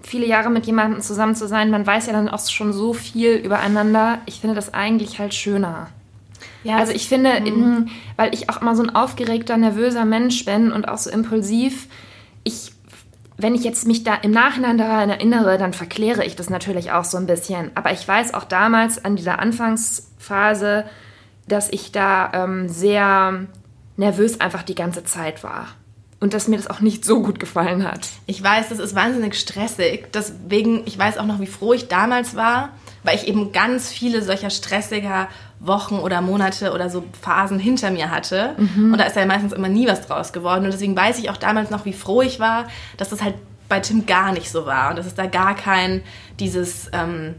viele 0.00 0.26
Jahre 0.26 0.48
mit 0.48 0.64
jemandem 0.64 1.00
zusammen 1.00 1.34
zu 1.34 1.48
sein, 1.48 1.70
man 1.70 1.84
weiß 1.84 2.06
ja 2.06 2.12
dann 2.12 2.28
auch 2.28 2.48
schon 2.48 2.72
so 2.72 2.92
viel 2.92 3.32
übereinander. 3.32 4.20
Ich 4.26 4.38
finde 4.38 4.54
das 4.54 4.72
eigentlich 4.72 5.18
halt 5.18 5.34
schöner. 5.34 5.88
Ja, 6.62 6.76
also 6.76 6.92
ich 6.92 7.08
finde, 7.08 7.40
mhm. 7.40 7.88
weil 8.14 8.32
ich 8.32 8.48
auch 8.48 8.62
immer 8.62 8.76
so 8.76 8.84
ein 8.84 8.94
aufgeregter, 8.94 9.56
nervöser 9.56 10.04
Mensch 10.04 10.44
bin 10.44 10.70
und 10.70 10.86
auch 10.86 10.98
so 10.98 11.10
impulsiv, 11.10 11.88
ich, 12.44 12.72
wenn 13.36 13.54
ich 13.54 13.64
jetzt 13.64 13.86
mich 13.86 14.04
da 14.04 14.14
im 14.14 14.30
Nachhinein 14.30 14.78
daran 14.78 15.10
erinnere, 15.10 15.58
dann 15.58 15.72
verkläre 15.72 16.24
ich 16.24 16.36
das 16.36 16.50
natürlich 16.50 16.92
auch 16.92 17.04
so 17.04 17.16
ein 17.16 17.26
bisschen. 17.26 17.70
Aber 17.74 17.92
ich 17.92 18.06
weiß 18.06 18.34
auch 18.34 18.44
damals 18.44 19.04
an 19.04 19.16
dieser 19.16 19.38
Anfangsphase, 19.38 20.84
dass 21.48 21.70
ich 21.70 21.92
da 21.92 22.30
ähm, 22.34 22.68
sehr 22.68 23.46
nervös 23.96 24.40
einfach 24.40 24.62
die 24.62 24.74
ganze 24.74 25.04
Zeit 25.04 25.42
war. 25.44 25.68
Und 26.20 26.34
dass 26.34 26.46
mir 26.46 26.56
das 26.56 26.70
auch 26.70 26.80
nicht 26.80 27.04
so 27.04 27.20
gut 27.20 27.40
gefallen 27.40 27.84
hat. 27.84 28.08
Ich 28.26 28.40
weiß, 28.40 28.68
das 28.68 28.78
ist 28.78 28.94
wahnsinnig 28.94 29.34
stressig. 29.34 30.12
Deswegen, 30.14 30.82
ich 30.86 30.96
weiß 30.96 31.18
auch 31.18 31.26
noch, 31.26 31.40
wie 31.40 31.48
froh 31.48 31.72
ich 31.72 31.88
damals 31.88 32.36
war, 32.36 32.70
weil 33.02 33.16
ich 33.16 33.26
eben 33.26 33.50
ganz 33.50 33.90
viele 33.90 34.22
solcher 34.22 34.50
stressiger 34.50 35.28
Wochen 35.62 35.94
oder 35.98 36.20
Monate 36.20 36.72
oder 36.72 36.90
so 36.90 37.04
Phasen 37.20 37.58
hinter 37.58 37.90
mir 37.90 38.10
hatte. 38.10 38.54
Mhm. 38.58 38.92
Und 38.92 38.98
da 38.98 39.04
ist 39.04 39.16
ja 39.16 39.24
meistens 39.26 39.52
immer 39.52 39.68
nie 39.68 39.86
was 39.86 40.06
draus 40.06 40.32
geworden. 40.32 40.64
Und 40.64 40.72
deswegen 40.72 40.96
weiß 40.96 41.18
ich 41.18 41.30
auch 41.30 41.36
damals 41.36 41.70
noch, 41.70 41.84
wie 41.84 41.92
froh 41.92 42.22
ich 42.22 42.40
war, 42.40 42.66
dass 42.96 43.10
das 43.10 43.22
halt 43.22 43.34
bei 43.68 43.80
Tim 43.80 44.04
gar 44.04 44.32
nicht 44.32 44.50
so 44.50 44.66
war. 44.66 44.90
Und 44.90 44.98
dass 44.98 45.06
es 45.06 45.14
da 45.14 45.26
gar 45.26 45.54
kein 45.54 46.02
dieses, 46.40 46.90
ähm, 46.92 47.36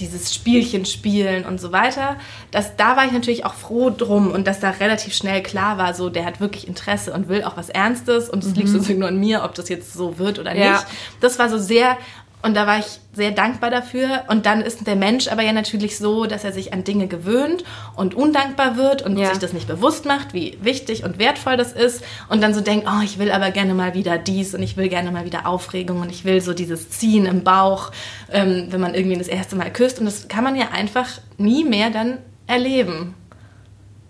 dieses 0.00 0.34
Spielchen 0.34 0.84
spielen 0.84 1.44
und 1.44 1.60
so 1.60 1.70
weiter. 1.70 2.16
Das, 2.50 2.76
da 2.76 2.96
war 2.96 3.06
ich 3.06 3.12
natürlich 3.12 3.44
auch 3.44 3.54
froh 3.54 3.90
drum 3.90 4.32
und 4.32 4.46
dass 4.46 4.58
da 4.58 4.70
relativ 4.70 5.14
schnell 5.14 5.42
klar 5.42 5.78
war, 5.78 5.94
so 5.94 6.10
der 6.10 6.24
hat 6.24 6.40
wirklich 6.40 6.66
Interesse 6.66 7.12
und 7.12 7.28
will 7.28 7.44
auch 7.44 7.56
was 7.56 7.68
Ernstes 7.68 8.28
und 8.28 8.42
es 8.42 8.50
mhm. 8.50 8.56
liegt 8.56 8.68
sozusagen 8.70 8.98
nur 8.98 9.08
an 9.08 9.20
mir, 9.20 9.44
ob 9.44 9.54
das 9.54 9.68
jetzt 9.68 9.92
so 9.92 10.18
wird 10.18 10.40
oder 10.40 10.54
ja. 10.56 10.72
nicht. 10.72 10.86
Das 11.20 11.38
war 11.38 11.48
so 11.48 11.58
sehr 11.58 11.96
und 12.44 12.52
da 12.54 12.66
war 12.66 12.78
ich 12.78 13.00
sehr 13.14 13.30
dankbar 13.30 13.70
dafür. 13.70 14.24
Und 14.28 14.44
dann 14.44 14.60
ist 14.60 14.86
der 14.86 14.96
Mensch 14.96 15.28
aber 15.28 15.42
ja 15.42 15.54
natürlich 15.54 15.96
so, 15.96 16.26
dass 16.26 16.44
er 16.44 16.52
sich 16.52 16.74
an 16.74 16.84
Dinge 16.84 17.08
gewöhnt 17.08 17.64
und 17.96 18.14
undankbar 18.14 18.76
wird 18.76 19.00
und 19.00 19.16
ja. 19.16 19.30
sich 19.30 19.38
das 19.38 19.54
nicht 19.54 19.66
bewusst 19.66 20.04
macht, 20.04 20.34
wie 20.34 20.58
wichtig 20.60 21.04
und 21.04 21.18
wertvoll 21.18 21.56
das 21.56 21.72
ist. 21.72 22.04
Und 22.28 22.42
dann 22.42 22.52
so 22.52 22.60
denkt, 22.60 22.86
oh, 22.86 23.02
ich 23.02 23.18
will 23.18 23.32
aber 23.32 23.50
gerne 23.50 23.72
mal 23.72 23.94
wieder 23.94 24.18
dies 24.18 24.54
und 24.54 24.62
ich 24.62 24.76
will 24.76 24.88
gerne 24.90 25.10
mal 25.10 25.24
wieder 25.24 25.46
Aufregung 25.46 26.02
und 26.02 26.10
ich 26.10 26.26
will 26.26 26.42
so 26.42 26.52
dieses 26.52 26.90
Ziehen 26.90 27.24
im 27.24 27.44
Bauch, 27.44 27.92
ähm, 28.30 28.66
wenn 28.68 28.80
man 28.80 28.94
irgendwie 28.94 29.16
das 29.16 29.28
erste 29.28 29.56
Mal 29.56 29.72
küsst. 29.72 29.98
Und 29.98 30.04
das 30.04 30.28
kann 30.28 30.44
man 30.44 30.54
ja 30.54 30.68
einfach 30.70 31.08
nie 31.38 31.64
mehr 31.64 31.88
dann 31.88 32.18
erleben. 32.46 33.14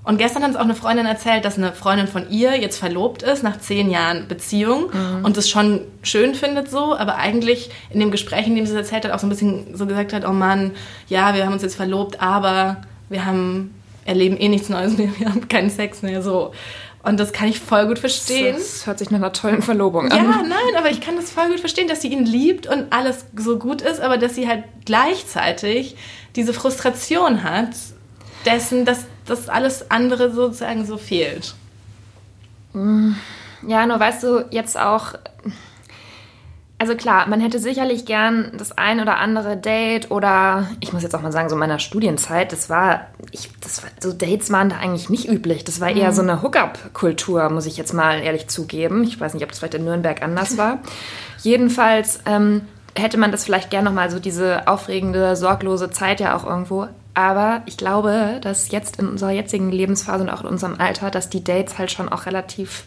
Und 0.04 0.18
gestern 0.18 0.42
hat 0.42 0.50
uns 0.50 0.58
auch 0.58 0.64
eine 0.64 0.74
Freundin 0.74 1.06
erzählt, 1.06 1.46
dass 1.46 1.56
eine 1.56 1.72
Freundin 1.72 2.06
von 2.06 2.30
ihr 2.30 2.60
jetzt 2.60 2.78
verlobt 2.78 3.22
ist 3.22 3.42
nach 3.42 3.58
zehn 3.58 3.90
Jahren 3.90 4.28
Beziehung 4.28 4.90
mhm. 4.92 5.24
und 5.24 5.36
es 5.38 5.48
schon 5.48 5.80
schön 6.02 6.34
findet 6.34 6.70
so, 6.70 6.94
aber 6.94 7.16
eigentlich 7.16 7.70
in 7.88 8.00
dem 8.00 8.10
Gespräch, 8.10 8.46
in 8.46 8.54
dem 8.54 8.66
sie 8.66 8.72
es 8.72 8.78
erzählt 8.78 9.06
hat, 9.06 9.12
auch 9.12 9.18
so 9.18 9.26
ein 9.26 9.30
bisschen 9.30 9.74
so 9.74 9.86
gesagt 9.86 10.12
hat, 10.12 10.26
oh 10.26 10.32
Mann, 10.32 10.72
ja, 11.08 11.34
wir 11.34 11.46
haben 11.46 11.54
uns 11.54 11.62
jetzt 11.62 11.76
verlobt, 11.76 12.20
aber 12.20 12.82
wir 13.08 13.24
haben 13.24 13.74
erleben 14.04 14.36
eh 14.36 14.48
nichts 14.48 14.68
Neues 14.68 14.98
mehr, 14.98 15.08
wir 15.18 15.28
haben 15.28 15.48
keinen 15.48 15.70
Sex 15.70 16.02
mehr 16.02 16.22
so. 16.22 16.52
Und 17.02 17.20
das 17.20 17.32
kann 17.32 17.48
ich 17.48 17.60
voll 17.60 17.86
gut 17.86 17.98
verstehen. 17.98 18.56
Das 18.56 18.86
hört 18.86 18.98
sich 18.98 19.10
nach 19.10 19.18
einer 19.18 19.32
tollen 19.32 19.60
Verlobung 19.60 20.10
an. 20.10 20.16
Ja, 20.16 20.42
nein, 20.42 20.76
aber 20.78 20.90
ich 20.90 21.02
kann 21.02 21.16
das 21.16 21.30
voll 21.30 21.48
gut 21.48 21.60
verstehen, 21.60 21.86
dass 21.86 22.00
sie 22.00 22.08
ihn 22.08 22.24
liebt 22.24 22.66
und 22.66 22.92
alles 22.94 23.26
so 23.36 23.58
gut 23.58 23.82
ist, 23.82 24.00
aber 24.00 24.16
dass 24.16 24.34
sie 24.34 24.48
halt 24.48 24.64
gleichzeitig 24.86 25.96
diese 26.34 26.54
Frustration 26.54 27.42
hat 27.42 27.70
dessen, 28.46 28.86
dass 28.86 29.04
das 29.26 29.48
alles 29.48 29.90
andere 29.90 30.32
sozusagen 30.32 30.84
so 30.84 30.98
fehlt. 30.98 31.54
Ja, 33.66 33.86
nur 33.86 34.00
weißt 34.00 34.22
du, 34.22 34.44
jetzt 34.50 34.78
auch, 34.78 35.14
also 36.78 36.96
klar, 36.96 37.28
man 37.28 37.40
hätte 37.40 37.58
sicherlich 37.58 38.04
gern 38.04 38.52
das 38.58 38.76
ein 38.76 39.00
oder 39.00 39.18
andere 39.18 39.56
Date 39.56 40.10
oder 40.10 40.68
ich 40.80 40.92
muss 40.92 41.02
jetzt 41.02 41.14
auch 41.14 41.22
mal 41.22 41.32
sagen, 41.32 41.48
so 41.48 41.54
in 41.54 41.60
meiner 41.60 41.78
Studienzeit, 41.78 42.52
das 42.52 42.68
war, 42.68 43.06
ich, 43.30 43.48
das 43.60 43.82
war, 43.82 43.90
so 44.00 44.12
Dates 44.12 44.50
waren 44.50 44.68
da 44.68 44.76
eigentlich 44.76 45.08
nicht 45.08 45.28
üblich. 45.28 45.64
Das 45.64 45.80
war 45.80 45.90
eher 45.90 46.12
so 46.12 46.22
eine 46.22 46.42
Hookup-Kultur, 46.42 47.48
muss 47.48 47.66
ich 47.66 47.76
jetzt 47.76 47.94
mal 47.94 48.20
ehrlich 48.20 48.48
zugeben. 48.48 49.04
Ich 49.04 49.18
weiß 49.18 49.34
nicht, 49.34 49.44
ob 49.44 49.50
das 49.50 49.60
vielleicht 49.60 49.74
in 49.74 49.84
Nürnberg 49.84 50.20
anders 50.20 50.56
war. 50.58 50.80
Jedenfalls 51.42 52.20
ähm, 52.26 52.62
hätte 52.96 53.18
man 53.18 53.32
das 53.32 53.44
vielleicht 53.44 53.70
gern 53.70 53.84
nochmal 53.84 54.10
so 54.10 54.18
diese 54.18 54.66
aufregende, 54.66 55.36
sorglose 55.36 55.90
Zeit 55.90 56.20
ja 56.20 56.36
auch 56.36 56.44
irgendwo. 56.44 56.88
Aber 57.14 57.62
ich 57.66 57.76
glaube, 57.76 58.40
dass 58.42 58.70
jetzt 58.70 58.98
in 58.98 59.08
unserer 59.08 59.30
jetzigen 59.30 59.70
Lebensphase 59.70 60.24
und 60.24 60.30
auch 60.30 60.40
in 60.40 60.48
unserem 60.48 60.80
Alter, 60.80 61.10
dass 61.10 61.30
die 61.30 61.44
Dates 61.44 61.78
halt 61.78 61.90
schon 61.92 62.08
auch 62.08 62.26
relativ 62.26 62.84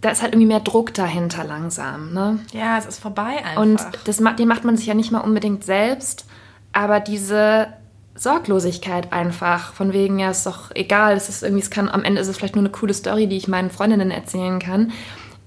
da 0.00 0.10
ist 0.10 0.22
halt 0.22 0.32
irgendwie 0.32 0.46
mehr 0.46 0.60
Druck 0.60 0.94
dahinter 0.94 1.44
langsam. 1.44 2.12
Ne? 2.12 2.38
Ja, 2.52 2.78
es 2.78 2.86
ist 2.86 3.00
vorbei 3.00 3.44
einfach. 3.44 3.60
Und 3.60 3.80
das, 4.04 4.16
den 4.16 4.48
macht 4.48 4.64
man 4.64 4.76
sich 4.76 4.86
ja 4.86 4.94
nicht 4.94 5.12
mal 5.12 5.20
unbedingt 5.20 5.62
selbst, 5.62 6.24
aber 6.72 7.00
diese 7.00 7.68
Sorglosigkeit 8.14 9.12
einfach, 9.12 9.72
von 9.72 9.92
wegen, 9.92 10.18
ja, 10.18 10.30
ist 10.30 10.46
doch 10.46 10.70
egal, 10.74 11.16
es 11.16 11.28
ist 11.28 11.42
irgendwie, 11.42 11.62
es 11.62 11.70
kann, 11.70 11.88
am 11.88 12.04
Ende 12.04 12.20
ist 12.20 12.28
es 12.28 12.36
vielleicht 12.36 12.56
nur 12.56 12.64
eine 12.64 12.72
coole 12.72 12.94
Story, 12.94 13.26
die 13.26 13.36
ich 13.36 13.48
meinen 13.48 13.70
Freundinnen 13.70 14.10
erzählen 14.10 14.58
kann. 14.58 14.92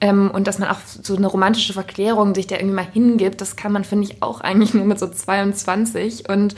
Ähm, 0.02 0.32
und 0.32 0.48
dass 0.48 0.60
man 0.60 0.70
auch 0.70 0.80
so 0.86 1.16
eine 1.16 1.28
romantische 1.28 1.74
Verklärung 1.74 2.36
sich 2.36 2.48
da 2.48 2.56
irgendwie 2.56 2.76
mal 2.76 2.88
hingibt, 2.92 3.42
das 3.42 3.56
kann 3.56 3.72
man, 3.72 3.84
finde 3.84 4.08
ich, 4.08 4.22
auch 4.22 4.42
eigentlich 4.42 4.74
nur 4.74 4.86
mit 4.86 5.00
so 5.00 5.08
22. 5.08 6.30
Und 6.30 6.56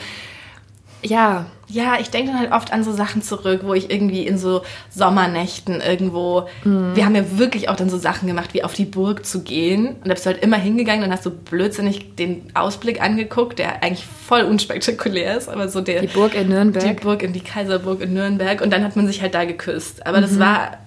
ja. 1.06 1.46
Ja, 1.68 1.98
ich 2.00 2.12
denke 2.12 2.32
dann 2.32 2.40
halt 2.40 2.52
oft 2.52 2.72
an 2.72 2.84
so 2.84 2.92
Sachen 2.92 3.24
zurück, 3.24 3.62
wo 3.64 3.74
ich 3.74 3.90
irgendwie 3.90 4.28
in 4.28 4.38
so 4.38 4.62
Sommernächten 4.92 5.82
irgendwo, 5.82 6.48
mhm. 6.64 6.96
wir 6.96 7.06
haben 7.06 7.16
ja 7.16 7.40
wirklich 7.40 7.70
auch 7.70 7.76
dann 7.76 7.90
so 7.90 7.98
Sachen 7.98 8.28
gemacht, 8.28 8.54
wie 8.54 8.64
auf 8.64 8.74
die 8.74 8.86
Burg 8.86 9.26
zu 9.26 9.42
gehen. 9.42 9.96
Und 9.96 10.08
da 10.08 10.14
bist 10.14 10.28
du 10.28 10.30
halt 10.30 10.44
immer 10.44 10.58
hingegangen, 10.58 11.02
dann 11.02 11.12
hast 11.12 11.26
du 11.26 11.32
blödsinnig 11.32 12.16
den 12.18 12.44
Ausblick 12.54 13.02
angeguckt, 13.02 13.58
der 13.58 13.82
eigentlich 13.82 14.06
voll 14.06 14.44
unspektakulär 14.44 15.38
ist, 15.38 15.50
aber 15.50 15.68
so 15.68 15.82
der. 15.82 16.02
Die 16.02 16.08
Burg 16.08 16.36
in 16.36 16.50
Nürnberg. 16.50 16.86
Die 16.86 17.04
Burg 17.04 17.24
in 17.24 17.34
die 17.34 17.42
Kaiserburg 17.42 18.02
in 18.02 18.14
Nürnberg. 18.14 18.62
Und 18.62 18.72
dann 18.72 18.84
hat 18.84 18.96
man 18.96 19.08
sich 19.08 19.24
halt 19.24 19.34
da 19.34 19.46
geküsst. 19.46 20.06
Aber 20.06 20.20
mhm. 20.20 20.22
das 20.22 20.40
war 20.40 20.78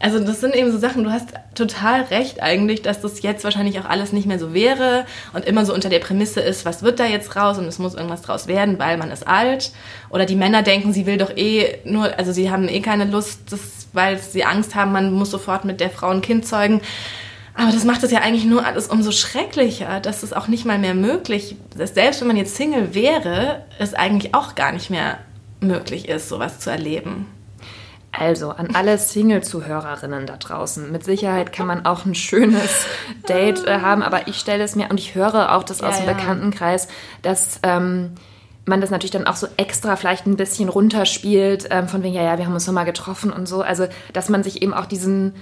also 0.00 0.20
das 0.20 0.40
sind 0.40 0.54
eben 0.54 0.70
so 0.70 0.78
Sachen, 0.78 1.02
du 1.04 1.10
hast 1.10 1.30
total 1.54 2.02
recht 2.02 2.40
eigentlich, 2.42 2.82
dass 2.82 3.00
das 3.00 3.22
jetzt 3.22 3.42
wahrscheinlich 3.44 3.80
auch 3.80 3.84
alles 3.84 4.12
nicht 4.12 4.26
mehr 4.26 4.38
so 4.38 4.54
wäre 4.54 5.04
und 5.32 5.44
immer 5.44 5.64
so 5.64 5.74
unter 5.74 5.88
der 5.88 5.98
Prämisse 5.98 6.40
ist, 6.40 6.64
was 6.64 6.82
wird 6.82 7.00
da 7.00 7.06
jetzt 7.06 7.34
raus 7.34 7.58
und 7.58 7.66
es 7.66 7.78
muss 7.78 7.94
irgendwas 7.94 8.22
draus 8.22 8.46
werden, 8.46 8.78
weil 8.78 8.96
man 8.96 9.10
ist 9.10 9.26
alt. 9.26 9.72
Oder 10.10 10.24
die 10.24 10.36
Männer 10.36 10.62
denken, 10.62 10.92
sie 10.92 11.06
will 11.06 11.18
doch 11.18 11.36
eh 11.36 11.78
nur, 11.84 12.16
also 12.18 12.32
sie 12.32 12.50
haben 12.50 12.68
eh 12.68 12.80
keine 12.80 13.06
Lust, 13.06 13.40
das, 13.50 13.88
weil 13.92 14.18
sie 14.18 14.44
Angst 14.44 14.74
haben, 14.74 14.92
man 14.92 15.12
muss 15.12 15.30
sofort 15.30 15.64
mit 15.64 15.80
der 15.80 15.90
Frau 15.90 16.08
ein 16.08 16.22
Kind 16.22 16.46
zeugen. 16.46 16.80
Aber 17.54 17.72
das 17.72 17.82
macht 17.82 18.04
es 18.04 18.12
ja 18.12 18.20
eigentlich 18.20 18.44
nur 18.44 18.64
alles 18.64 18.86
umso 18.86 19.10
schrecklicher, 19.10 19.98
dass 19.98 20.22
es 20.22 20.32
auch 20.32 20.46
nicht 20.46 20.64
mal 20.64 20.78
mehr 20.78 20.94
möglich 20.94 21.56
ist. 21.76 21.96
Selbst 21.96 22.20
wenn 22.20 22.28
man 22.28 22.36
jetzt 22.36 22.54
Single 22.54 22.94
wäre, 22.94 23.62
es 23.80 23.94
eigentlich 23.94 24.32
auch 24.32 24.54
gar 24.54 24.70
nicht 24.70 24.90
mehr 24.90 25.18
möglich 25.60 26.08
ist, 26.08 26.28
sowas 26.28 26.60
zu 26.60 26.70
erleben. 26.70 27.26
Also 28.10 28.50
an 28.50 28.74
alle 28.74 28.98
Single-Zuhörerinnen 28.98 30.26
da 30.26 30.36
draußen. 30.36 30.90
Mit 30.90 31.04
Sicherheit 31.04 31.52
kann 31.52 31.66
man 31.66 31.84
auch 31.84 32.04
ein 32.04 32.14
schönes 32.14 32.86
Date 33.28 33.66
äh, 33.66 33.80
haben, 33.80 34.02
aber 34.02 34.28
ich 34.28 34.36
stelle 34.36 34.64
es 34.64 34.74
mir 34.74 34.88
und 34.90 34.98
ich 34.98 35.14
höre 35.14 35.54
auch 35.54 35.62
das 35.62 35.80
ja, 35.80 35.88
aus 35.88 35.98
dem 35.98 36.06
ja. 36.06 36.14
Bekanntenkreis, 36.14 36.88
dass 37.22 37.60
ähm, 37.62 38.12
man 38.64 38.80
das 38.80 38.90
natürlich 38.90 39.10
dann 39.10 39.26
auch 39.26 39.36
so 39.36 39.46
extra 39.56 39.96
vielleicht 39.96 40.26
ein 40.26 40.36
bisschen 40.36 40.68
runterspielt, 40.68 41.68
ähm, 41.70 41.88
von 41.88 42.02
wegen, 42.02 42.14
ja, 42.14 42.22
ja, 42.22 42.38
wir 42.38 42.46
haben 42.46 42.54
uns 42.54 42.66
nochmal 42.66 42.84
getroffen 42.84 43.32
und 43.32 43.46
so. 43.46 43.62
Also, 43.62 43.86
dass 44.12 44.28
man 44.28 44.42
sich 44.42 44.62
eben 44.62 44.74
auch 44.74 44.86
diesen 44.86 45.34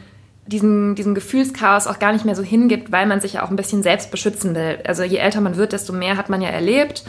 diesem, 0.46 0.94
diesem 0.94 1.14
Gefühlschaos 1.14 1.86
auch 1.86 1.98
gar 1.98 2.12
nicht 2.12 2.24
mehr 2.24 2.36
so 2.36 2.42
hingibt, 2.42 2.92
weil 2.92 3.06
man 3.06 3.20
sich 3.20 3.34
ja 3.34 3.44
auch 3.44 3.50
ein 3.50 3.56
bisschen 3.56 3.82
selbst 3.82 4.10
beschützen 4.10 4.54
will. 4.54 4.78
Also 4.86 5.02
je 5.02 5.16
älter 5.16 5.40
man 5.40 5.56
wird, 5.56 5.72
desto 5.72 5.92
mehr 5.92 6.16
hat 6.16 6.28
man 6.28 6.40
ja 6.40 6.50
erlebt 6.50 7.04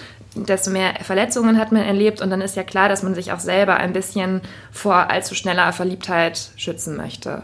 desto 0.45 0.69
mehr 0.69 0.95
Verletzungen 1.01 1.57
hat 1.57 1.71
man 1.71 1.83
erlebt 1.83 2.21
und 2.21 2.29
dann 2.29 2.41
ist 2.41 2.55
ja 2.55 2.63
klar, 2.63 2.89
dass 2.89 3.03
man 3.03 3.15
sich 3.15 3.31
auch 3.31 3.39
selber 3.39 3.77
ein 3.77 3.93
bisschen 3.93 4.41
vor 4.71 5.09
allzu 5.09 5.35
schneller 5.35 5.71
Verliebtheit 5.73 6.49
schützen 6.55 6.97
möchte. 6.97 7.43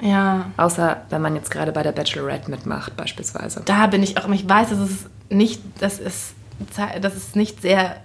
Ja. 0.00 0.50
Außer 0.56 1.02
wenn 1.10 1.22
man 1.22 1.34
jetzt 1.34 1.50
gerade 1.50 1.72
bei 1.72 1.82
der 1.82 1.92
Bachelorette 1.92 2.50
mitmacht, 2.50 2.96
beispielsweise. 2.96 3.62
Da 3.64 3.86
bin 3.86 4.02
ich 4.02 4.18
auch, 4.18 4.28
ich 4.30 4.48
weiß, 4.48 4.70
dass 4.70 4.78
es 4.78 5.06
nicht, 5.28 5.60
dass 5.80 5.98
es, 5.98 6.34
dass 7.00 7.16
es 7.16 7.34
nicht 7.34 7.62
sehr 7.62 7.96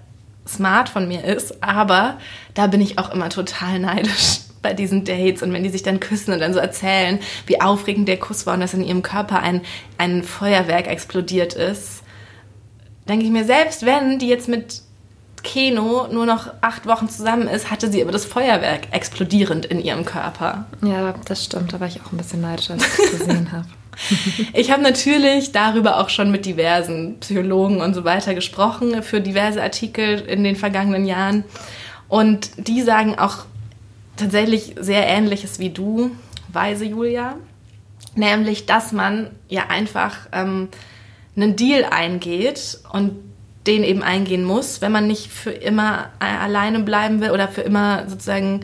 smart 0.48 0.90
von 0.90 1.08
mir 1.08 1.24
ist, 1.24 1.64
aber 1.64 2.18
da 2.54 2.68
bin 2.68 2.82
ich 2.82 3.00
auch 3.00 3.12
immer 3.12 3.30
total 3.30 3.80
neidisch 3.80 4.42
bei 4.62 4.74
diesen 4.74 5.06
Dates 5.06 5.42
und 5.42 5.54
wenn 5.54 5.64
die 5.64 5.70
sich 5.70 5.84
dann 5.84 6.00
küssen 6.00 6.34
und 6.34 6.40
dann 6.40 6.54
so 6.54 6.60
erzählen, 6.60 7.20
wie 7.46 7.62
aufregend 7.62 8.08
der 8.08 8.18
Kuss 8.18 8.46
war 8.46 8.56
und 8.56 8.60
dass 8.60 8.74
in 8.74 8.84
ihrem 8.84 9.02
Körper 9.02 9.40
ein, 9.40 9.62
ein 9.98 10.24
Feuerwerk 10.24 10.88
explodiert 10.88 11.54
ist 11.54 12.04
denke 13.08 13.26
ich 13.26 13.32
mir, 13.32 13.46
selbst 13.46 13.86
wenn 13.86 14.20
die 14.20 14.28
jetzt 14.28 14.48
mit 14.48 14.82
Keno 15.44 16.08
nur 16.12 16.26
noch 16.26 16.48
acht 16.62 16.86
Wochen 16.88 17.08
zusammen 17.08 17.48
ist, 17.48 17.72
hatte 17.72 17.90
sie 17.90 18.02
aber 18.02 18.12
das 18.12 18.26
Feuerwerk 18.26 18.88
explodierend 18.92 19.66
in 19.66 19.80
ihrem 19.80 20.04
Körper. 20.04 20.66
Ja, 20.82 21.14
das 21.26 21.46
stimmt. 21.46 21.72
Da 21.72 21.80
war 21.80 21.88
ich 21.88 22.02
auch 22.02 22.12
ein 22.12 22.18
bisschen 22.18 22.42
neidisch, 22.42 22.72
als 22.72 22.84
ich 22.84 22.98
das 22.98 23.20
gesehen 23.20 23.52
habe. 23.52 23.68
Ich 24.52 24.72
habe 24.72 24.84
natürlich 24.84 25.54
darüber 25.54 26.02
auch 26.02 26.10
schon 26.10 26.30
mit 26.30 26.46
diversen 26.46 27.18
Psychologen 27.22 27.80
und 27.80 27.94
so 27.94 28.04
weiter 28.04 28.36
gesprochen 28.36 29.02
für 29.04 29.22
diverse 29.22 29.64
Artikel 29.64 30.20
in 30.20 30.44
den 30.44 30.58
vergangenen 30.58 31.06
Jahren. 31.06 31.46
Und 32.10 32.52
die 32.58 32.82
sagen 32.82 33.18
auch 33.18 33.46
tatsächlich 34.18 34.76
sehr 34.78 35.08
Ähnliches 35.08 35.60
wie 35.60 35.70
du, 35.70 36.12
weise 36.52 36.84
Julia. 36.84 37.36
Nämlich, 38.16 38.66
dass 38.66 38.92
man 38.92 39.30
ja 39.48 39.68
einfach 39.70 40.18
ähm, 40.34 40.68
einen 41.36 41.56
Deal 41.56 41.86
eingeht 41.86 42.80
und 42.92 43.13
den 43.68 43.84
eben 43.84 44.04
eingehen 44.04 44.44
muss, 44.44 44.82
wenn 44.82 44.92
man 44.92 45.08
nicht 45.08 45.32
für 45.32 45.51
immer 45.51 46.10
alleine 46.20 46.80
bleiben 46.82 47.20
will 47.20 47.32
oder 47.32 47.48
für 47.48 47.62
immer 47.62 48.08
sozusagen 48.08 48.62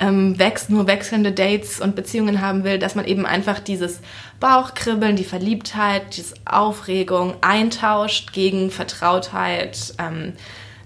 ähm, 0.00 0.38
wächst, 0.38 0.70
nur 0.70 0.86
wechselnde 0.86 1.32
Dates 1.32 1.80
und 1.80 1.94
Beziehungen 1.94 2.40
haben 2.40 2.64
will, 2.64 2.78
dass 2.78 2.94
man 2.94 3.04
eben 3.04 3.26
einfach 3.26 3.60
dieses 3.60 4.00
Bauchkribbeln, 4.40 5.16
die 5.16 5.24
Verliebtheit, 5.24 6.16
diese 6.16 6.34
Aufregung 6.44 7.34
eintauscht 7.42 8.32
gegen 8.32 8.70
Vertrautheit, 8.70 9.94
ähm, 9.98 10.32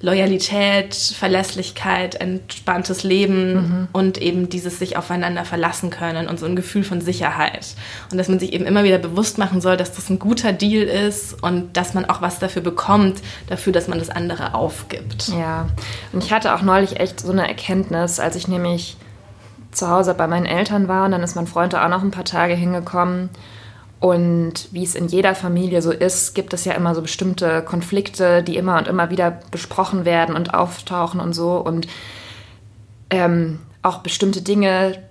Loyalität, 0.00 0.94
Verlässlichkeit, 0.94 2.14
entspanntes 2.14 3.02
Leben 3.02 3.52
mhm. 3.52 3.88
und 3.92 4.18
eben 4.18 4.48
dieses 4.48 4.78
sich 4.78 4.96
aufeinander 4.96 5.44
verlassen 5.44 5.90
können 5.90 6.28
und 6.28 6.38
so 6.38 6.46
ein 6.46 6.54
Gefühl 6.54 6.84
von 6.84 7.00
Sicherheit. 7.00 7.74
Und 8.12 8.18
dass 8.18 8.28
man 8.28 8.38
sich 8.38 8.52
eben 8.52 8.64
immer 8.64 8.84
wieder 8.84 8.98
bewusst 8.98 9.38
machen 9.38 9.60
soll, 9.60 9.76
dass 9.76 9.92
das 9.92 10.08
ein 10.08 10.18
guter 10.18 10.52
Deal 10.52 10.84
ist 10.84 11.42
und 11.42 11.76
dass 11.76 11.94
man 11.94 12.04
auch 12.04 12.22
was 12.22 12.38
dafür 12.38 12.62
bekommt, 12.62 13.20
dafür, 13.48 13.72
dass 13.72 13.88
man 13.88 13.98
das 13.98 14.10
andere 14.10 14.54
aufgibt. 14.54 15.28
Ja, 15.28 15.68
und 16.12 16.22
ich 16.22 16.32
hatte 16.32 16.54
auch 16.54 16.62
neulich 16.62 17.00
echt 17.00 17.20
so 17.20 17.32
eine 17.32 17.48
Erkenntnis, 17.48 18.20
als 18.20 18.36
ich 18.36 18.46
nämlich 18.46 18.96
zu 19.72 19.88
Hause 19.88 20.14
bei 20.14 20.28
meinen 20.28 20.46
Eltern 20.46 20.86
war 20.88 21.04
und 21.06 21.10
dann 21.10 21.22
ist 21.22 21.34
mein 21.34 21.46
Freund 21.46 21.72
da 21.72 21.84
auch 21.84 21.90
noch 21.90 22.02
ein 22.02 22.10
paar 22.10 22.24
Tage 22.24 22.54
hingekommen 22.54 23.30
und 24.00 24.68
wie 24.70 24.84
es 24.84 24.94
in 24.94 25.08
jeder 25.08 25.34
Familie 25.34 25.82
so 25.82 25.90
ist, 25.90 26.34
gibt 26.34 26.52
es 26.52 26.64
ja 26.64 26.74
immer 26.74 26.94
so 26.94 27.02
bestimmte 27.02 27.62
Konflikte, 27.62 28.44
die 28.44 28.56
immer 28.56 28.78
und 28.78 28.86
immer 28.86 29.10
wieder 29.10 29.40
besprochen 29.50 30.04
werden 30.04 30.36
und 30.36 30.54
auftauchen 30.54 31.18
und 31.18 31.32
so. 31.32 31.56
Und 31.56 31.88
ähm, 33.10 33.58
auch 33.82 33.98
bestimmte 33.98 34.40
Dinge 34.40 35.02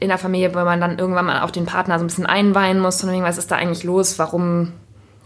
in 0.00 0.08
der 0.08 0.18
Familie, 0.18 0.54
wo 0.54 0.58
man 0.58 0.80
dann 0.80 0.98
irgendwann 0.98 1.26
mal 1.26 1.42
auch 1.42 1.50
den 1.50 1.66
Partner 1.66 1.98
so 1.98 2.04
ein 2.04 2.08
bisschen 2.08 2.26
einweihen 2.26 2.80
muss. 2.80 3.02
Und 3.02 3.22
was 3.22 3.38
ist 3.38 3.50
da 3.50 3.56
eigentlich 3.56 3.84
los? 3.84 4.18
Warum 4.18 4.72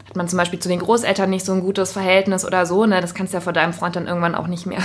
hat 0.09 0.15
man 0.17 0.29
zum 0.29 0.37
Beispiel 0.37 0.61
zu 0.61 0.69
den 0.69 0.81
Großeltern 0.81 1.29
nicht 1.29 1.45
so 1.45 1.53
ein 1.53 1.61
gutes 1.63 1.93
Verhältnis 1.93 2.45
oder 2.45 2.67
so? 2.67 2.87
Ne? 2.87 3.01
Das 3.01 3.15
kannst 3.15 3.33
du 3.33 3.39
ja 3.39 3.41
vor 3.41 3.53
deinem 3.53 3.73
Freund 3.73 3.97
dann 3.97 4.07
irgendwann 4.07 4.37
auch 4.37 4.47
nicht 4.47 4.67
mehr 4.67 4.83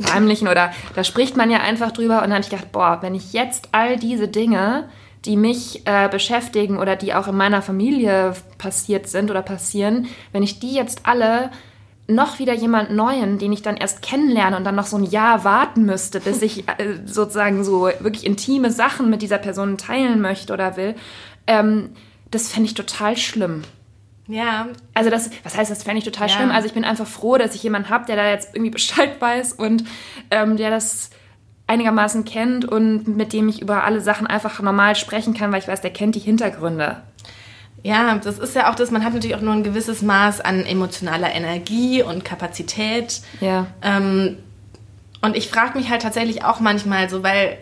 verheimlichen. 0.00 0.48
Oder 0.48 0.72
da 0.96 1.04
spricht 1.04 1.36
man 1.36 1.48
ja 1.48 1.58
einfach 1.58 1.92
drüber. 1.92 2.16
Und 2.16 2.24
dann 2.24 2.32
habe 2.32 2.42
ich 2.42 2.50
gedacht, 2.50 2.72
boah, 2.72 2.98
wenn 3.02 3.14
ich 3.14 3.32
jetzt 3.32 3.68
all 3.70 3.96
diese 3.96 4.26
Dinge 4.26 4.88
die 5.24 5.36
mich 5.36 5.86
äh, 5.86 6.08
beschäftigen 6.08 6.78
oder 6.78 6.96
die 6.96 7.14
auch 7.14 7.28
in 7.28 7.36
meiner 7.36 7.62
Familie 7.62 8.34
passiert 8.58 9.08
sind 9.08 9.30
oder 9.30 9.42
passieren, 9.42 10.08
wenn 10.32 10.42
ich 10.42 10.60
die 10.60 10.72
jetzt 10.72 11.00
alle 11.04 11.50
noch 12.06 12.38
wieder 12.38 12.54
jemand 12.54 12.90
Neuen, 12.90 13.38
den 13.38 13.52
ich 13.52 13.62
dann 13.62 13.76
erst 13.76 14.02
kennenlerne 14.02 14.56
und 14.56 14.64
dann 14.64 14.74
noch 14.74 14.86
so 14.86 14.96
ein 14.96 15.04
Jahr 15.04 15.44
warten 15.44 15.84
müsste, 15.84 16.20
bis 16.20 16.42
ich 16.42 16.68
äh, 16.78 16.98
sozusagen 17.04 17.64
so 17.64 17.82
wirklich 18.00 18.26
intime 18.26 18.70
Sachen 18.70 19.10
mit 19.10 19.22
dieser 19.22 19.38
Person 19.38 19.78
teilen 19.78 20.20
möchte 20.20 20.52
oder 20.52 20.76
will, 20.76 20.94
ähm, 21.46 21.90
das 22.30 22.48
fände 22.50 22.66
ich 22.66 22.74
total 22.74 23.16
schlimm. 23.16 23.62
Ja. 24.26 24.68
Also 24.94 25.10
das, 25.10 25.30
was 25.42 25.56
heißt, 25.56 25.70
das 25.70 25.82
fände 25.82 25.98
ich 25.98 26.04
total 26.04 26.28
ja. 26.28 26.36
schlimm. 26.36 26.50
Also 26.50 26.66
ich 26.66 26.74
bin 26.74 26.84
einfach 26.84 27.06
froh, 27.06 27.36
dass 27.36 27.54
ich 27.54 27.62
jemanden 27.62 27.90
habe, 27.90 28.06
der 28.06 28.16
da 28.16 28.28
jetzt 28.28 28.54
irgendwie 28.54 28.70
Bescheid 28.70 29.20
weiß 29.20 29.54
und 29.54 29.84
ähm, 30.30 30.56
der 30.56 30.70
das 30.70 31.10
einigermaßen 31.70 32.24
kennt 32.24 32.64
und 32.64 33.06
mit 33.06 33.32
dem 33.32 33.48
ich 33.48 33.62
über 33.62 33.84
alle 33.84 34.00
Sachen 34.00 34.26
einfach 34.26 34.60
normal 34.60 34.96
sprechen 34.96 35.34
kann, 35.34 35.52
weil 35.52 35.60
ich 35.60 35.68
weiß, 35.68 35.80
der 35.80 35.92
kennt 35.92 36.16
die 36.16 36.20
Hintergründe. 36.20 36.96
Ja, 37.82 38.16
das 38.16 38.38
ist 38.38 38.54
ja 38.54 38.70
auch 38.70 38.74
das, 38.74 38.90
man 38.90 39.04
hat 39.04 39.14
natürlich 39.14 39.36
auch 39.36 39.40
nur 39.40 39.54
ein 39.54 39.62
gewisses 39.62 40.02
Maß 40.02 40.40
an 40.40 40.66
emotionaler 40.66 41.32
Energie 41.32 42.02
und 42.02 42.24
Kapazität. 42.24 43.20
Ja. 43.40 43.68
Ähm, 43.82 44.36
und 45.22 45.36
ich 45.36 45.48
frage 45.48 45.78
mich 45.78 45.88
halt 45.88 46.02
tatsächlich 46.02 46.44
auch 46.44 46.60
manchmal 46.60 47.08
so, 47.08 47.22
weil 47.22 47.56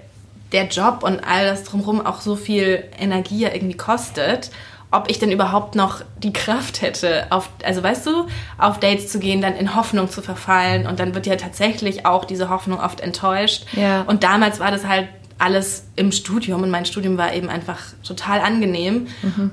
der 0.52 0.66
Job 0.68 1.02
und 1.02 1.20
all 1.20 1.44
das 1.44 1.64
drumherum 1.64 2.04
auch 2.04 2.20
so 2.20 2.34
viel 2.34 2.84
Energie 2.98 3.40
ja 3.40 3.52
irgendwie 3.52 3.76
kostet 3.76 4.50
ob 4.90 5.10
ich 5.10 5.18
denn 5.18 5.30
überhaupt 5.30 5.74
noch 5.74 6.00
die 6.22 6.32
Kraft 6.32 6.80
hätte, 6.80 7.26
auf, 7.30 7.50
also 7.64 7.82
weißt 7.82 8.06
du, 8.06 8.26
auf 8.56 8.80
Dates 8.80 9.08
zu 9.12 9.18
gehen, 9.18 9.40
dann 9.42 9.54
in 9.54 9.74
Hoffnung 9.74 10.08
zu 10.10 10.22
verfallen 10.22 10.86
und 10.86 10.98
dann 10.98 11.14
wird 11.14 11.26
ja 11.26 11.36
tatsächlich 11.36 12.06
auch 12.06 12.24
diese 12.24 12.48
Hoffnung 12.48 12.80
oft 12.80 13.00
enttäuscht. 13.00 13.64
Ja. 13.72 14.02
Und 14.02 14.24
damals 14.24 14.60
war 14.60 14.70
das 14.70 14.86
halt 14.86 15.08
alles 15.38 15.84
im 15.96 16.10
Studium 16.10 16.62
und 16.62 16.70
mein 16.70 16.86
Studium 16.86 17.16
war 17.18 17.32
eben 17.34 17.48
einfach 17.48 17.78
total 18.02 18.40
angenehm 18.40 19.06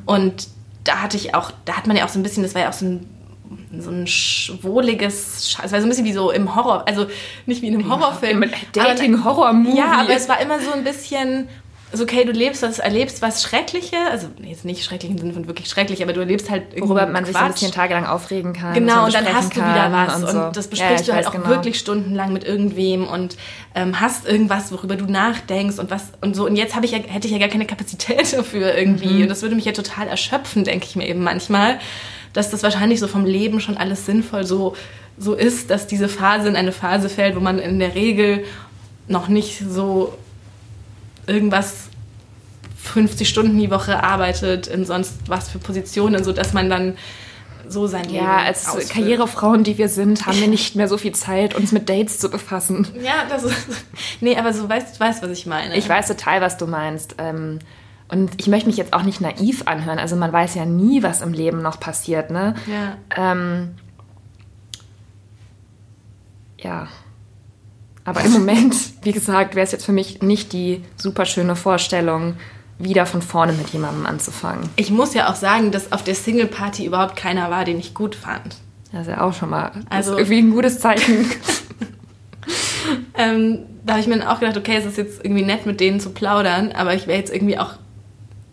und 0.06 0.48
da 0.84 1.02
hatte 1.02 1.18
ich 1.18 1.36
auch, 1.36 1.52
da 1.66 1.74
hat 1.78 1.86
man 1.88 1.96
ja 1.98 2.06
auch 2.06 2.10
so 2.10 2.18
ein 2.20 2.24
bisschen, 2.24 2.42
das 2.44 2.56
war 2.56 2.62
ja 2.64 2.70
auch 2.70 2.74
so 2.74 2.86
ein 2.86 3.10
so 3.78 3.90
ein 3.92 4.08
schwuliges, 4.08 5.46
Sch- 5.56 5.60
es 5.64 5.72
war 5.72 5.80
so 5.80 5.86
ein 5.86 5.90
bisschen 5.90 6.06
wie 6.06 6.14
so 6.14 6.32
im 6.32 6.56
Horror, 6.56 6.88
also 6.88 7.06
nicht 7.46 7.62
wie 7.62 7.68
in 7.68 7.76
einem 7.76 7.90
Horrorfilm. 7.92 8.44
Im 8.44 8.52
Dating-Horror-Movie. 8.72 9.78
Ja, 9.78 10.00
aber 10.02 10.10
es 10.16 10.28
war 10.30 10.40
immer 10.42 10.60
so 10.60 10.72
ein 10.72 10.84
bisschen, 10.84 11.48
so 11.94 12.04
okay, 12.04 12.26
du 12.26 12.32
lebst 12.32 12.62
was, 12.62 12.80
erlebst 12.80 13.22
was 13.22 13.44
Schreckliches, 13.44 13.98
also 14.10 14.28
jetzt 14.42 14.66
nicht 14.66 14.84
schrecklich 14.84 15.12
im 15.12 15.18
Sinne 15.18 15.34
von 15.34 15.48
wirklich 15.48 15.70
schrecklich, 15.70 16.02
aber 16.04 16.14
du 16.14 16.20
erlebst 16.20 16.50
halt 16.50 16.64
irgendwie 16.72 16.90
Worüber 16.90 17.06
man 17.08 17.26
sich 17.26 17.34
so 17.34 17.40
ein 17.40 17.46
Quatsch. 17.48 17.54
bisschen 17.54 17.72
tagelang 17.72 18.06
aufregen 18.06 18.54
kann. 18.54 18.74
Genau, 18.74 19.06
und 19.06 19.14
dann 19.14 19.26
hast 19.34 19.56
du 19.56 19.62
wieder 19.62 19.92
was 19.92 20.16
und, 20.18 20.24
und, 20.24 20.32
so. 20.32 20.50
das 20.52 20.66
Ja, 20.66 20.70
besprichst 20.72 21.02
ich 21.02 21.06
du 21.08 21.14
halt 21.14 21.28
auch 21.28 21.32
genau. 21.32 21.48
wirklich 21.48 21.80
stundenlang 21.80 22.34
mit 22.34 22.44
irgendwem 22.44 23.08
und 23.08 23.38
ähm, 23.76 24.00
hast 24.00 24.28
irgendwas, 24.28 24.72
worüber 24.72 24.96
du 24.96 25.06
nachdenkst 25.06 25.80
und 25.80 25.92
was 25.92 26.12
und 26.22 26.36
so. 26.36 26.46
Und 26.46 26.56
jetzt 26.56 26.76
habe 26.76 26.86
ich 26.86 26.92
ja, 26.92 27.00
hätte 27.00 27.28
ich 27.28 27.34
ja 27.34 27.40
gar 27.40 27.50
keine 27.50 27.66
Kapazität 27.66 28.34
dafür 28.38 28.76
irgendwie. 28.76 29.14
Mhm. 29.14 29.22
Und 29.24 29.28
das 29.30 29.42
würde 29.42 29.56
mich 29.56 29.66
ja 29.66 29.72
total 29.72 30.08
erschöpfen, 30.08 30.64
denke 30.64 30.86
ich 30.90 30.96
mir 30.96 31.08
eben 31.08 31.24
manchmal, 31.24 31.80
dass 32.34 32.50
das 32.50 32.64
wahrscheinlich 32.64 33.00
so 33.00 33.08
vom 33.08 33.26
Leben 33.26 33.62
schon 33.62 33.78
alles 33.78 34.06
sinnvoll 34.06 34.44
so, 34.44 34.76
so 35.18 35.34
ist, 35.34 35.70
dass 35.70 35.88
diese 35.88 36.10
Phase 36.10 36.50
in 36.50 36.56
eine 36.56 36.72
Phase 36.72 37.10
fällt, 37.10 37.36
wo 37.36 37.40
man 37.40 37.60
in 37.60 37.80
der 37.80 37.96
Regel 37.96 38.44
noch 39.08 39.28
nicht 39.28 39.64
so 39.70 40.18
irgendwas 41.28 41.90
50 42.84 43.28
Stunden 43.28 43.58
die 43.58 43.72
Woche 43.72 44.04
arbeitet 44.04 44.68
in 44.68 44.86
sonst 44.86 45.14
was 45.28 45.50
für 45.50 45.60
Positionen, 45.60 46.24
so 46.24 46.32
dass 46.32 46.54
man 46.54 46.70
dann 46.70 46.96
so 47.68 47.88
sein 47.88 48.04
Leben 48.04 48.16
Ja, 48.24 48.38
als 48.38 48.68
ausfüllt. 48.68 48.90
Karrierefrauen, 48.92 49.64
die 49.64 49.80
wir 49.80 49.90
sind, 49.90 50.28
haben 50.28 50.40
wir 50.40 50.48
nicht 50.48 50.76
mehr 50.76 50.88
so 50.88 51.00
viel 51.00 51.14
Zeit, 51.14 51.56
uns 51.56 51.72
mit 51.72 51.90
Dates 51.90 52.20
zu 52.20 52.30
befassen. 52.30 52.88
Ja, 53.02 53.26
das 53.28 53.44
ist. 53.44 53.56
Nee, 54.22 54.38
aber 54.38 54.54
so 54.54 54.70
weißt 54.70 54.96
du, 54.96 55.00
weißt, 55.00 55.24
was 55.24 55.32
ich 55.32 55.46
meine. 55.48 55.76
Ich 55.76 55.90
weiß 55.90 56.08
total, 56.08 56.42
was 56.42 56.58
du 56.58 56.68
meinst. 56.68 57.16
Ähm, 57.18 57.58
Und 58.08 58.40
ich 58.40 58.46
möchte 58.48 58.68
mich 58.68 58.78
jetzt 58.78 58.94
auch 58.94 59.02
nicht 59.02 59.20
naiv 59.20 59.64
anhören. 59.66 59.98
Also 59.98 60.16
man 60.16 60.32
weiß 60.32 60.54
ja 60.54 60.66
nie, 60.66 61.02
was 61.02 61.22
im 61.24 61.34
Leben 61.34 61.64
noch 61.64 61.80
passiert, 61.80 62.30
ne? 62.30 62.54
Ja. 62.68 63.32
Ähm, 63.32 63.72
ja. 66.60 66.88
Aber 68.06 68.22
im 68.24 68.32
Moment, 68.32 68.76
wie 69.02 69.12
gesagt, 69.12 69.56
wäre 69.56 69.66
es 69.66 69.72
jetzt 69.72 69.86
für 69.86 69.92
mich 69.92 70.22
nicht 70.22 70.54
die 70.54 70.84
super 70.96 71.26
schöne 71.26 71.56
Vorstellung, 71.56 72.36
wieder 72.78 73.06
von 73.06 73.22
vorne 73.22 73.54
mit 73.54 73.70
jemandem 73.70 74.06
anzufangen. 74.06 74.70
Ich 74.76 74.92
muss 74.92 75.14
ja 75.14 75.30
auch 75.30 75.36
sagen, 75.36 75.72
dass 75.72 75.92
auf 75.92 76.04
der 76.04 76.14
Single 76.16 76.48
Party 76.48 76.86
überhaupt 76.86 77.16
keiner 77.16 77.50
war, 77.50 77.66
den 77.66 77.80
ich 77.80 77.94
gut 77.94 78.16
fand. 78.16 78.58
Das 78.92 79.02
ist 79.04 79.08
ja 79.08 79.22
auch 79.22 79.34
schon 79.34 79.50
mal 79.50 79.72
Also- 79.90 80.18
irgendwie 80.18 80.40
ein 80.40 80.52
gutes 80.52 80.80
Zeichen. 80.80 81.26
Ähm, 83.18 83.60
da 83.86 83.94
habe 83.94 84.02
ich 84.02 84.08
mir 84.08 84.18
dann 84.20 84.28
auch 84.28 84.40
gedacht, 84.40 84.58
okay, 84.58 84.76
es 84.78 84.86
ist 84.86 84.98
jetzt 84.98 85.24
irgendwie 85.24 85.44
nett, 85.44 85.66
mit 85.66 85.80
denen 85.80 86.00
zu 86.00 86.12
plaudern, 86.12 86.72
aber 86.74 86.94
ich 86.94 87.08
wäre 87.08 87.18
jetzt 87.18 87.34
irgendwie 87.34 87.58
auch. 87.58 87.72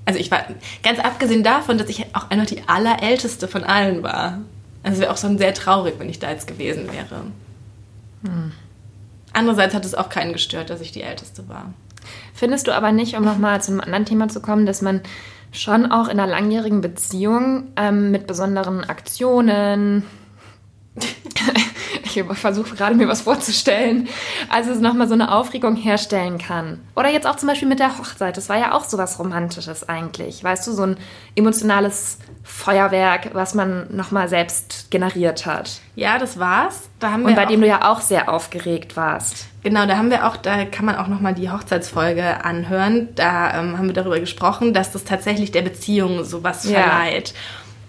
Also 0.04 0.18
ich 0.18 0.30
war 0.30 0.44
ganz 0.82 0.98
abgesehen 1.00 1.42
davon, 1.42 1.78
dass 1.78 1.88
ich 1.88 2.06
auch 2.14 2.30
einfach 2.30 2.46
die 2.46 2.62
allerälteste 2.66 3.48
von 3.48 3.64
allen 3.64 4.02
war. 4.02 4.38
Also 4.82 4.94
es 4.94 5.00
wäre 5.00 5.12
auch 5.12 5.18
schon 5.18 5.36
sehr 5.36 5.52
traurig, 5.52 5.94
wenn 5.98 6.08
ich 6.08 6.18
da 6.20 6.30
jetzt 6.30 6.46
gewesen 6.46 6.88
wäre. 6.92 7.22
Andererseits 9.32 9.74
hat 9.74 9.84
es 9.84 9.94
auch 9.94 10.08
keinen 10.08 10.32
gestört, 10.32 10.70
dass 10.70 10.80
ich 10.80 10.92
die 10.92 11.02
älteste 11.02 11.48
war. 11.48 11.72
Findest 12.34 12.66
du 12.66 12.74
aber 12.74 12.92
nicht, 12.92 13.16
um 13.16 13.24
nochmal 13.24 13.62
zu 13.62 13.70
einem 13.70 13.80
anderen 13.80 14.04
Thema 14.04 14.28
zu 14.28 14.40
kommen, 14.40 14.66
dass 14.66 14.82
man 14.82 15.00
schon 15.52 15.90
auch 15.92 16.08
in 16.08 16.18
einer 16.18 16.26
langjährigen 16.26 16.80
Beziehung 16.80 17.68
ähm, 17.76 18.10
mit 18.10 18.26
besonderen 18.26 18.84
Aktionen, 18.84 20.04
ich 22.16 22.38
versuche 22.38 22.74
gerade 22.76 22.94
mir 22.94 23.08
was 23.08 23.22
vorzustellen, 23.22 24.08
also 24.48 24.74
nochmal 24.74 25.08
so 25.08 25.14
eine 25.14 25.32
Aufregung 25.32 25.76
herstellen 25.76 26.38
kann. 26.38 26.80
Oder 26.96 27.10
jetzt 27.10 27.26
auch 27.26 27.36
zum 27.36 27.48
Beispiel 27.48 27.68
mit 27.68 27.78
der 27.78 27.98
Hochzeit, 27.98 28.36
das 28.36 28.48
war 28.48 28.58
ja 28.58 28.72
auch 28.72 28.84
so 28.84 28.98
was 28.98 29.18
Romantisches 29.18 29.88
eigentlich, 29.88 30.42
weißt 30.42 30.66
du, 30.66 30.72
so 30.72 30.82
ein 30.82 30.96
emotionales 31.34 32.18
Feuerwerk, 32.44 33.30
was 33.34 33.54
man 33.54 33.86
nochmal 33.94 34.28
selbst 34.28 34.90
generiert 34.90 35.46
hat. 35.46 35.80
Ja, 35.94 36.18
das 36.18 36.38
war's. 36.38 36.88
Da 36.98 37.12
haben 37.12 37.22
Und 37.22 37.30
wir 37.30 37.36
bei 37.36 37.44
auch, 37.44 37.48
dem 37.48 37.60
du 37.60 37.66
ja 37.66 37.90
auch 37.90 38.00
sehr 38.00 38.28
aufgeregt 38.28 38.96
warst. 38.96 39.46
Genau, 39.62 39.86
da 39.86 39.96
haben 39.96 40.10
wir 40.10 40.26
auch, 40.26 40.36
da 40.36 40.64
kann 40.64 40.84
man 40.84 40.96
auch 40.96 41.06
nochmal 41.06 41.34
die 41.34 41.50
Hochzeitsfolge 41.50 42.44
anhören. 42.44 43.08
Da 43.14 43.58
ähm, 43.60 43.78
haben 43.78 43.86
wir 43.86 43.94
darüber 43.94 44.18
gesprochen, 44.18 44.74
dass 44.74 44.90
das 44.90 45.04
tatsächlich 45.04 45.52
der 45.52 45.62
Beziehung 45.62 46.24
sowas 46.24 46.64
Ja. 46.68 46.80
verleiht. 46.82 47.32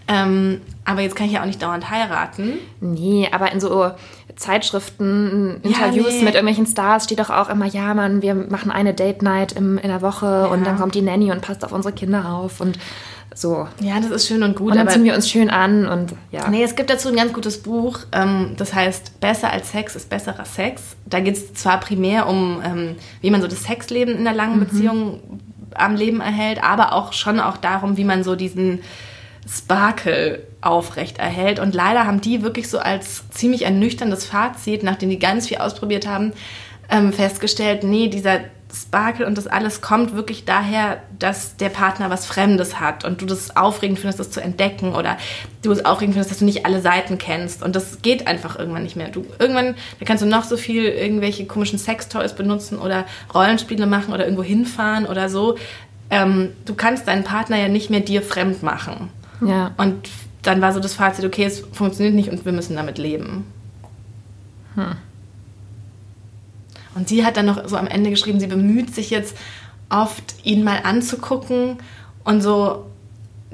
Ähm, 0.07 0.61
aber 0.85 1.01
jetzt 1.01 1.15
kann 1.15 1.27
ich 1.27 1.33
ja 1.33 1.41
auch 1.41 1.45
nicht 1.45 1.61
dauernd 1.61 1.89
heiraten. 1.89 2.53
Nee, 2.81 3.29
aber 3.31 3.51
in 3.51 3.59
so 3.59 3.91
Zeitschriften, 4.35 5.61
Interviews 5.63 6.13
nee. 6.13 6.23
mit 6.23 6.33
irgendwelchen 6.33 6.65
Stars 6.65 7.05
steht 7.05 7.19
doch 7.19 7.29
auch 7.29 7.49
immer, 7.49 7.65
ja, 7.65 7.93
Mann, 7.93 8.21
wir 8.21 8.35
machen 8.35 8.71
eine 8.71 8.93
Date-Night 8.93 9.53
in 9.53 9.79
der 9.81 10.01
Woche 10.01 10.49
und 10.49 10.65
dann 10.65 10.77
kommt 10.77 10.95
die 10.95 11.01
Nanny 11.01 11.31
und 11.31 11.41
passt 11.41 11.63
auf 11.63 11.71
unsere 11.71 11.93
Kinder 11.93 12.33
auf 12.33 12.59
und 12.59 12.77
so. 13.35 13.67
Ja, 13.79 13.99
das 13.99 14.11
ist 14.11 14.27
schön 14.27 14.43
und 14.43 14.55
gut, 14.55 14.71
Und 14.71 14.77
dann 14.77 14.89
ziehen 14.89 15.03
wir 15.03 15.15
uns 15.15 15.29
schön 15.29 15.49
an 15.49 15.87
und 15.87 16.13
ja. 16.31 16.49
Nee, 16.49 16.63
es 16.63 16.75
gibt 16.75 16.89
dazu 16.89 17.09
ein 17.09 17.15
ganz 17.15 17.33
gutes 17.33 17.61
Buch, 17.61 17.99
ähm, 18.11 18.53
das 18.57 18.73
heißt 18.73 19.19
Besser 19.19 19.51
als 19.51 19.71
Sex 19.71 19.95
ist 19.95 20.09
besserer 20.09 20.45
Sex. 20.45 20.95
Da 21.05 21.19
geht 21.19 21.35
es 21.35 21.53
zwar 21.53 21.79
primär 21.79 22.27
um, 22.27 22.61
ähm, 22.63 22.95
wie 23.21 23.31
man 23.31 23.41
so 23.41 23.47
das 23.47 23.63
Sexleben 23.63 24.15
in 24.15 24.27
einer 24.27 24.35
langen 24.35 24.59
Beziehung 24.59 25.19
am 25.73 25.95
Leben 25.95 26.21
erhält, 26.21 26.63
aber 26.63 26.93
auch 26.93 27.13
schon 27.13 27.39
auch 27.39 27.57
darum, 27.57 27.97
wie 27.97 28.03
man 28.03 28.23
so 28.23 28.35
diesen 28.35 28.81
Sparkle 29.49 30.43
aufrecht 30.65 31.17
erhält. 31.17 31.59
Und 31.59 31.73
leider 31.73 32.05
haben 32.05 32.21
die 32.21 32.43
wirklich 32.43 32.69
so 32.69 32.79
als 32.79 33.29
ziemlich 33.29 33.63
ernüchterndes 33.65 34.25
Fazit, 34.25 34.83
nachdem 34.83 35.09
die 35.09 35.19
ganz 35.19 35.47
viel 35.47 35.57
ausprobiert 35.57 36.07
haben, 36.07 36.33
ähm, 36.89 37.13
festgestellt, 37.13 37.83
nee, 37.83 38.07
dieser 38.07 38.41
Sparkle 38.73 39.27
und 39.27 39.37
das 39.37 39.45
alles 39.45 39.81
kommt 39.81 40.15
wirklich 40.15 40.45
daher, 40.45 41.03
dass 41.19 41.57
der 41.57 41.69
Partner 41.69 42.09
was 42.09 42.25
Fremdes 42.25 42.79
hat 42.79 43.05
und 43.05 43.21
du 43.21 43.27
das 43.27 43.55
aufregend 43.55 43.99
findest, 43.99 44.19
das 44.19 44.31
zu 44.31 44.41
entdecken 44.41 44.95
oder 44.95 45.17
du 45.61 45.71
es 45.71 45.85
aufregend 45.85 46.15
findest, 46.15 46.31
dass 46.31 46.39
du 46.39 46.45
nicht 46.45 46.65
alle 46.65 46.81
Seiten 46.81 47.19
kennst 47.19 47.61
und 47.61 47.75
das 47.75 48.01
geht 48.01 48.25
einfach 48.27 48.57
irgendwann 48.57 48.81
nicht 48.81 48.95
mehr. 48.95 49.09
Du 49.09 49.25
irgendwann, 49.37 49.75
da 49.99 50.05
kannst 50.05 50.23
du 50.23 50.27
noch 50.27 50.43
so 50.43 50.57
viel 50.57 50.85
irgendwelche 50.85 51.45
komischen 51.45 51.77
Sextoys 51.77 52.33
benutzen 52.33 52.79
oder 52.79 53.05
Rollenspiele 53.33 53.85
machen 53.85 54.11
oder 54.11 54.23
irgendwo 54.23 54.43
hinfahren 54.43 55.05
oder 55.05 55.29
so. 55.29 55.55
Ähm, 56.09 56.49
du 56.65 56.73
kannst 56.73 57.07
deinen 57.07 57.23
Partner 57.23 57.57
ja 57.57 57.67
nicht 57.67 57.91
mehr 57.91 57.99
dir 57.99 58.23
fremd 58.23 58.63
machen. 58.63 59.09
ja. 59.45 59.71
Und 59.77 60.09
dann 60.43 60.61
war 60.61 60.73
so 60.73 60.79
das 60.79 60.93
Fazit, 60.93 61.25
okay, 61.25 61.45
es 61.45 61.61
funktioniert 61.71 62.15
nicht 62.15 62.29
und 62.29 62.45
wir 62.45 62.51
müssen 62.51 62.75
damit 62.75 62.97
leben. 62.97 63.45
Und 66.95 67.07
sie 67.07 67.25
hat 67.25 67.37
dann 67.37 67.45
noch 67.45 67.67
so 67.67 67.77
am 67.77 67.87
Ende 67.87 68.09
geschrieben, 68.09 68.39
sie 68.39 68.47
bemüht 68.47 68.93
sich 68.93 69.09
jetzt 69.09 69.35
oft, 69.89 70.35
ihn 70.43 70.63
mal 70.63 70.81
anzugucken 70.83 71.77
und 72.23 72.41
so 72.41 72.85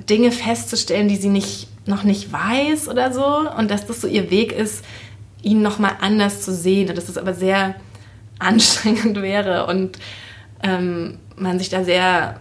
Dinge 0.09 0.31
festzustellen, 0.31 1.07
die 1.07 1.15
sie 1.15 1.29
nicht, 1.29 1.67
noch 1.85 2.03
nicht 2.03 2.31
weiß 2.31 2.87
oder 2.87 3.13
so. 3.13 3.49
Und 3.57 3.69
dass 3.69 3.85
das 3.85 4.01
so 4.01 4.07
ihr 4.07 4.31
Weg 4.31 4.51
ist, 4.51 4.83
ihn 5.41 5.61
nochmal 5.61 5.93
anders 6.01 6.41
zu 6.41 6.53
sehen. 6.53 6.89
Und 6.89 6.97
dass 6.97 7.05
das 7.05 7.17
aber 7.17 7.33
sehr 7.33 7.75
anstrengend 8.39 9.15
wäre 9.21 9.67
und 9.67 9.99
ähm, 10.63 11.19
man 11.35 11.59
sich 11.59 11.69
da 11.69 11.83
sehr, 11.83 12.39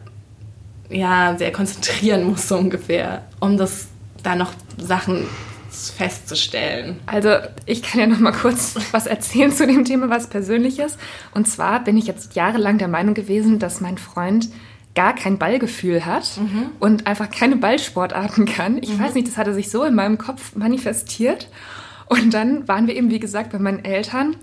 ja, 0.89 1.37
sehr 1.37 1.53
konzentrieren 1.53 2.25
muss, 2.25 2.49
so 2.49 2.57
ungefähr, 2.57 3.25
um 3.41 3.57
das 3.57 3.88
da 4.23 4.35
noch 4.35 4.53
Sachen 4.77 5.27
festzustellen. 5.71 7.01
Also 7.07 7.31
ich 7.67 7.83
kann 7.83 8.01
ja 8.01 8.07
noch 8.07 8.19
mal 8.19 8.33
kurz 8.33 8.75
was 8.93 9.07
erzählen 9.07 9.53
zu 9.53 9.67
dem 9.67 9.85
Thema, 9.85 10.09
was 10.11 10.29
Persönliches. 10.29 10.97
Und 11.33 11.47
zwar 11.47 11.85
bin 11.85 11.97
ich 11.97 12.07
jetzt 12.07 12.35
jahrelang 12.35 12.79
der 12.79 12.89
Meinung 12.89 13.15
gewesen, 13.15 13.59
dass 13.59 13.81
mein 13.81 13.99
Freund 13.99 14.49
gar 14.95 15.15
kein 15.15 15.39
Ballgefühl 15.39 16.05
hat 16.07 16.41
und 16.81 17.07
einfach 17.07 17.31
keine 17.31 17.57
Ballsportarten 17.57 18.47
kann. 18.47 18.79
Ich 18.83 18.99
weiß 18.99 19.15
nicht, 19.15 19.29
das 19.29 19.37
hatte 19.37 19.55
sich 19.55 19.71
so 19.71 19.85
in 19.85 19.95
meinem 19.95 20.19
Kopf 20.19 20.57
manifestiert. 20.57 21.49
Und 22.07 22.35
dann 22.35 22.67
waren 22.67 22.87
wir 22.87 22.97
eben, 22.97 23.11
wie 23.11 23.21
gesagt, 23.21 23.53
bei 23.53 23.59
meinen 23.59 23.85
Eltern, 23.85 24.37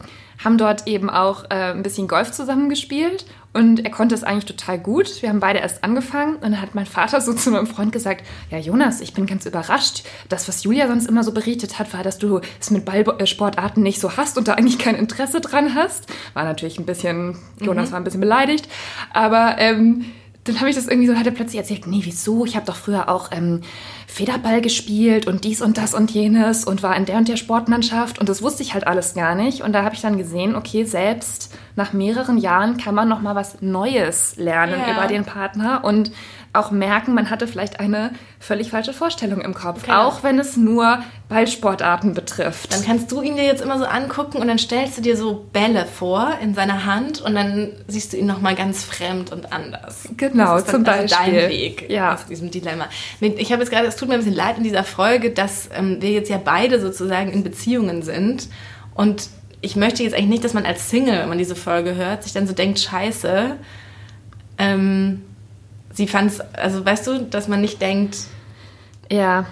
haben 0.44 0.58
dort 0.58 0.88
eben 0.88 1.10
auch 1.10 1.46
äh, 1.46 1.74
ein 1.74 1.84
bisschen 1.84 2.08
Golf 2.08 2.32
zusammengespielt 2.32 3.26
und 3.56 3.86
er 3.86 3.92
konnte 3.92 4.14
es 4.14 4.26
eigentlich 4.26 4.46
total 4.46 4.78
gut. 4.78 5.22
Wir 5.22 5.30
haben 5.30 5.40
beide 5.40 5.60
erst 5.60 5.82
angefangen 5.82 6.36
und 6.36 6.42
dann 6.42 6.62
hat 6.62 6.76
mein 6.76 6.86
Vater 6.86 7.22
so 7.22 7.34
zu 7.34 7.52
meinem 7.52 7.68
Freund 7.68 7.94
gesagt, 7.94 8.26
ja 8.52 8.58
Jonas, 8.58 9.00
ich 9.00 9.14
bin 9.14 9.26
ganz 9.26 9.46
überrascht. 9.46 10.04
Das, 10.28 10.50
was 10.50 10.66
Julia 10.66 10.88
sonst 10.88 11.08
immer 11.08 11.24
so 11.24 11.32
berichtet 11.32 11.80
hat, 11.80 11.94
war, 11.94 12.04
dass 12.04 12.18
du 12.18 12.42
es 12.60 12.70
mit 12.70 12.84
Ballsportarten 12.84 13.82
nicht 13.82 14.02
so 14.02 14.18
hast 14.18 14.38
und 14.38 14.50
da 14.50 14.56
eigentlich 14.56 14.78
kein 14.78 14.96
Interesse 14.96 15.40
dran 15.40 15.74
hast. 15.74 16.08
War 16.34 16.44
natürlich 16.44 16.80
ein 16.80 16.86
bisschen, 16.86 17.38
Jonas 17.62 17.94
war 17.94 18.00
ein 18.02 18.04
bisschen 18.04 18.20
beleidigt, 18.20 18.68
aber 19.14 19.56
ähm, 19.58 20.04
dann 20.46 20.60
habe 20.60 20.70
ich 20.70 20.76
das 20.76 20.88
irgendwie 20.88 21.08
so, 21.08 21.16
hat 21.18 21.26
er 21.26 21.32
plötzlich 21.34 21.58
erzählt, 21.58 21.88
nee, 21.88 22.00
wieso? 22.04 22.46
Ich 22.46 22.56
habe 22.56 22.66
doch 22.66 22.76
früher 22.76 23.10
auch 23.10 23.32
ähm, 23.32 23.62
Federball 24.08 24.62
gespielt 24.62 25.28
und 25.28 25.44
dies 25.44 25.62
und 25.62 25.78
das 25.78 25.94
und 25.94 26.12
jenes 26.12 26.64
und 26.64 26.84
war 26.84 26.96
in 26.96 27.06
der 27.06 27.18
und 27.18 27.28
der 27.28 27.36
Sportmannschaft 27.36 28.20
und 28.20 28.30
das 28.30 28.42
wusste 28.42 28.62
ich 28.64 28.74
halt 28.74 28.88
alles 28.88 29.14
gar 29.16 29.36
nicht. 29.36 29.62
Und 29.62 29.74
da 29.74 29.84
habe 29.84 29.96
ich 29.96 30.02
dann 30.02 30.18
gesehen, 30.18 30.56
okay, 30.56 30.84
selbst 30.86 31.54
nach 31.76 31.94
mehreren 31.94 32.38
Jahren 32.38 32.78
kann 32.78 32.96
man 32.96 33.10
noch 33.10 33.22
mal 33.22 33.36
was 33.36 33.62
Neues 33.62 34.36
lernen 34.38 34.80
Ja. 34.88 34.94
über 34.94 35.08
den 35.08 35.26
Partner 35.26 35.84
und 35.84 36.12
auch 36.56 36.72
merken, 36.72 37.14
man 37.14 37.30
hatte 37.30 37.48
vielleicht 37.48 37.80
eine 37.80 38.12
völlig 38.40 38.72
falsche 38.72 38.94
Vorstellung 38.94 39.42
im 39.42 39.54
Kopf, 39.54 39.84
okay. 39.84 39.92
auch 39.92 40.24
wenn 40.24 40.40
es 40.40 40.58
nur 40.58 41.00
Ballsportarten 41.30 42.14
betrifft. 42.14 42.74
Dann 42.74 42.84
kannst 42.84 43.12
du 43.12 43.22
ihn 43.22 43.36
dir 43.36 43.44
jetzt 43.44 43.62
immer 43.62 43.78
so 43.78 43.86
angucken 43.86 44.38
und 44.38 44.48
dann 44.48 44.60
stellst 44.60 44.98
du 44.98 45.02
dir 45.02 45.18
so 45.18 45.46
Bälle 45.52 45.86
vor 45.86 46.34
in 46.42 46.54
seiner 46.54 46.86
Hand 46.86 47.22
und 47.22 47.36
dann 47.36 47.72
siehst 47.88 48.14
du 48.14 48.18
ihn 48.18 48.26
noch 48.26 48.42
mal 48.42 48.56
ganz 48.56 48.84
fremd 48.84 49.32
und 49.32 49.52
anders. 49.52 50.10
Genau, 50.18 50.60
zum 50.62 50.86
also 50.88 51.08
Beispiel. 51.08 51.42
dein 51.42 51.50
Weg 51.50 51.90
ja. 51.90 52.14
aus 52.14 52.26
diesem 52.26 52.52
Dilemma. 52.52 52.88
Ich 53.20 53.52
habe 53.52 53.62
jetzt 53.62 53.72
gerade, 53.72 53.88
es 53.88 53.96
tut 53.96 54.08
mir 54.08 54.16
ein 54.16 54.20
bisschen 54.20 54.36
leid 54.36 54.58
in 54.58 54.64
dieser 54.64 54.84
Folge, 54.84 55.32
dass 55.32 55.70
ähm, 55.76 56.02
wir 56.02 56.12
jetzt 56.12 56.30
ja 56.30 56.40
beide 56.44 56.80
sozusagen 56.80 57.32
in 57.32 57.44
Beziehungen 57.44 58.04
sind 58.04 58.50
und 58.94 59.30
ich 59.62 59.76
möchte 59.76 60.04
jetzt 60.04 60.14
eigentlich 60.14 60.30
nicht, 60.30 60.44
dass 60.44 60.54
man 60.54 60.66
als 60.66 60.90
Single, 60.92 61.20
wenn 61.20 61.30
man 61.30 61.40
diese 61.40 61.56
Folge 61.56 61.96
hört, 61.96 62.24
sich 62.24 62.34
dann 62.34 62.46
so 62.46 62.54
denkt, 62.54 62.80
scheiße, 62.80 63.56
ähm, 64.60 65.24
sie 65.96 66.08
fand 66.08 66.32
es, 66.32 66.42
also 66.54 66.86
weißt 66.86 67.08
du, 67.08 67.20
dass 67.24 67.48
man 67.48 67.62
nicht 67.62 67.82
denkt, 67.82 68.18
ja, 69.12 69.46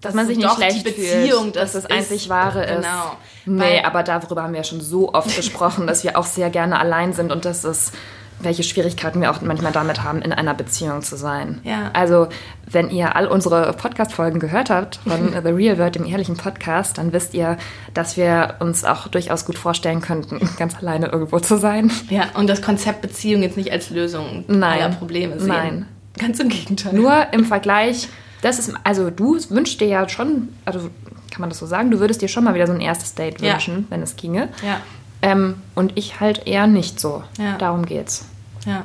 dass 0.00 0.14
man 0.14 0.26
sich 0.26 0.36
nicht 0.36 0.50
schlecht 0.54 0.84
Beziehung, 0.84 1.44
fühlt, 1.44 1.56
dass 1.56 1.72
das 1.72 1.86
einzig 1.86 2.28
Wahre 2.28 2.64
ist. 2.64 2.82
Genau. 2.82 3.16
Nee, 3.46 3.80
aber 3.82 4.02
darüber 4.02 4.42
haben 4.42 4.52
wir 4.52 4.60
ja 4.60 4.64
schon 4.64 4.80
so 4.80 5.12
oft 5.14 5.34
gesprochen, 5.36 5.86
dass 5.86 6.04
wir 6.04 6.18
auch 6.18 6.26
sehr 6.26 6.50
gerne 6.50 6.78
allein 6.78 7.12
sind 7.12 7.32
und 7.32 7.44
dass 7.44 7.64
es 7.64 7.92
welche 8.40 8.62
Schwierigkeiten 8.62 9.20
wir 9.20 9.30
auch 9.30 9.40
manchmal 9.40 9.72
damit 9.72 10.02
haben, 10.02 10.22
in 10.22 10.32
einer 10.32 10.54
Beziehung 10.54 11.02
zu 11.02 11.16
sein. 11.16 11.60
Ja. 11.64 11.90
Also, 11.92 12.28
wenn 12.70 12.90
ihr 12.90 13.16
all 13.16 13.26
unsere 13.26 13.72
Podcast-Folgen 13.72 14.40
gehört 14.40 14.70
habt 14.70 14.96
von 14.96 15.32
The 15.44 15.50
Real 15.50 15.78
World, 15.78 15.94
dem 15.94 16.04
ehrlichen 16.04 16.36
Podcast, 16.36 16.98
dann 16.98 17.12
wisst 17.12 17.34
ihr, 17.34 17.56
dass 17.92 18.16
wir 18.16 18.56
uns 18.60 18.84
auch 18.84 19.08
durchaus 19.08 19.44
gut 19.44 19.58
vorstellen 19.58 20.00
könnten, 20.00 20.40
ganz 20.58 20.76
alleine 20.76 21.06
irgendwo 21.06 21.40
zu 21.40 21.58
sein. 21.58 21.90
Ja, 22.10 22.26
und 22.34 22.48
das 22.48 22.62
Konzept 22.62 23.02
Beziehung 23.02 23.42
jetzt 23.42 23.56
nicht 23.56 23.72
als 23.72 23.90
Lösung 23.90 24.44
Nein. 24.46 24.82
aller 24.82 24.94
Probleme 24.94 25.38
sehen. 25.38 25.48
Nein. 25.48 25.86
Ganz 26.18 26.38
im 26.38 26.48
Gegenteil. 26.48 26.94
Nur 26.94 27.32
im 27.32 27.44
Vergleich, 27.44 28.08
das 28.42 28.58
ist, 28.58 28.72
also 28.84 29.10
du 29.10 29.38
wünschst 29.48 29.80
dir 29.80 29.88
ja 29.88 30.08
schon, 30.08 30.50
also 30.64 30.90
kann 31.30 31.40
man 31.40 31.48
das 31.48 31.58
so 31.58 31.66
sagen, 31.66 31.90
du 31.90 31.98
würdest 31.98 32.22
dir 32.22 32.28
schon 32.28 32.44
mal 32.44 32.54
wieder 32.54 32.68
so 32.68 32.72
ein 32.72 32.80
erstes 32.80 33.14
Date 33.14 33.40
wünschen, 33.40 33.78
ja. 33.78 33.84
wenn 33.90 34.02
es 34.02 34.14
ginge. 34.14 34.50
Ja. 34.64 34.80
Ähm, 35.24 35.54
und 35.74 35.96
ich 35.96 36.20
halt 36.20 36.46
eher 36.46 36.66
nicht 36.66 37.00
so. 37.00 37.24
Ja. 37.38 37.56
Darum 37.56 37.86
geht's. 37.86 38.26
Ja. 38.66 38.84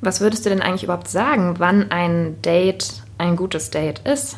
Was 0.00 0.20
würdest 0.20 0.46
du 0.46 0.50
denn 0.50 0.62
eigentlich 0.62 0.84
überhaupt 0.84 1.08
sagen, 1.08 1.56
wann 1.58 1.90
ein 1.90 2.40
Date 2.42 3.02
ein 3.18 3.34
gutes 3.34 3.70
Date 3.70 3.98
ist? 4.06 4.36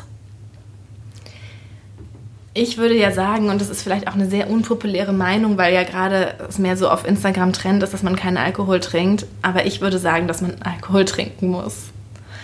Ich 2.55 2.79
würde 2.79 2.97
ja 2.97 3.11
sagen, 3.11 3.49
und 3.49 3.61
das 3.61 3.69
ist 3.69 3.83
vielleicht 3.83 4.07
auch 4.07 4.15
eine 4.15 4.27
sehr 4.27 4.49
unpopuläre 4.49 5.13
Meinung, 5.13 5.59
weil 5.59 5.75
ja 5.75 5.83
gerade 5.83 6.33
es 6.49 6.57
mehr 6.57 6.75
so 6.75 6.89
auf 6.89 7.05
Instagram 7.05 7.53
Trend 7.53 7.83
ist, 7.83 7.93
dass 7.93 8.01
man 8.01 8.15
keinen 8.15 8.37
Alkohol 8.37 8.79
trinkt, 8.79 9.27
aber 9.43 9.67
ich 9.67 9.81
würde 9.81 9.99
sagen, 9.99 10.27
dass 10.27 10.41
man 10.41 10.55
Alkohol 10.63 11.05
trinken 11.05 11.49
muss. 11.49 11.89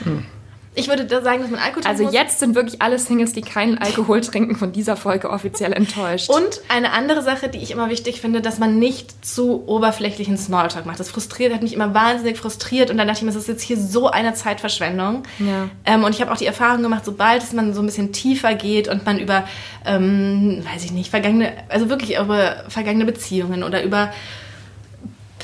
Hm. 0.04 0.24
Ich 0.74 0.88
würde 0.88 1.04
da 1.06 1.22
sagen, 1.22 1.42
dass 1.42 1.52
man 1.52 1.60
Alkohol 1.60 1.82
trinken 1.84 1.88
Also 1.90 2.04
muss. 2.06 2.14
jetzt 2.14 2.40
sind 2.40 2.56
wirklich 2.56 2.82
alle 2.82 2.98
Singles, 2.98 3.34
die 3.34 3.42
keinen 3.42 3.78
Alkohol 3.78 4.22
trinken, 4.22 4.56
von 4.56 4.72
dieser 4.72 4.96
Folge 4.96 5.30
offiziell 5.30 5.74
enttäuscht. 5.74 6.30
Und 6.30 6.62
eine 6.70 6.94
andere 6.94 7.22
Sache, 7.24 7.50
die 7.50 7.58
ich 7.58 7.72
immer 7.72 7.90
wichtig 7.90 8.22
finde, 8.22 8.40
dass 8.40 8.58
man 8.58 8.80
nicht 8.80 9.26
zu 9.26 9.68
oberflächlichen 9.68 10.38
Smalltalk 10.38 10.86
macht. 10.86 11.00
Das 11.00 11.10
frustriert, 11.10 11.54
hat 11.54 11.62
mich 11.62 11.74
immer 11.74 11.94
wahnsinnig 11.94 12.38
frustriert 12.38 12.90
und 12.90 12.98
dann 12.98 13.08
dachte 13.08 13.20
ich 13.20 13.24
mir, 13.26 13.32
das 13.32 13.42
ist 13.42 13.50
jetzt 13.50 13.64
hier 13.64 13.78
so 13.78 14.10
eine 14.10 14.34
Zeitverschwendung. 14.34 15.24
Ja. 15.40 15.68
Ähm, 15.86 16.06
und 16.06 16.16
ich 16.16 16.22
habe 16.22 16.32
auch 16.32 16.38
die 16.38 16.46
Erfahrung 16.46 16.82
gemacht, 16.84 17.04
sobald 17.04 17.52
man 17.52 17.74
so 17.74 17.82
ein 17.82 17.86
bisschen 17.86 18.14
tiefer 18.14 18.54
geht 18.54 18.88
und 18.88 19.06
man 19.06 19.20
über, 19.20 19.44
ähm, 19.86 20.64
weiß 20.74 20.86
ich 20.86 20.94
nicht, 20.94 21.10
vergangene, 21.10 21.52
also 21.68 21.90
wirklich 21.90 22.18
über 22.18 22.64
vergangene 22.70 23.04
Beziehungen 23.04 23.64
oder 23.64 23.84
über 23.84 24.14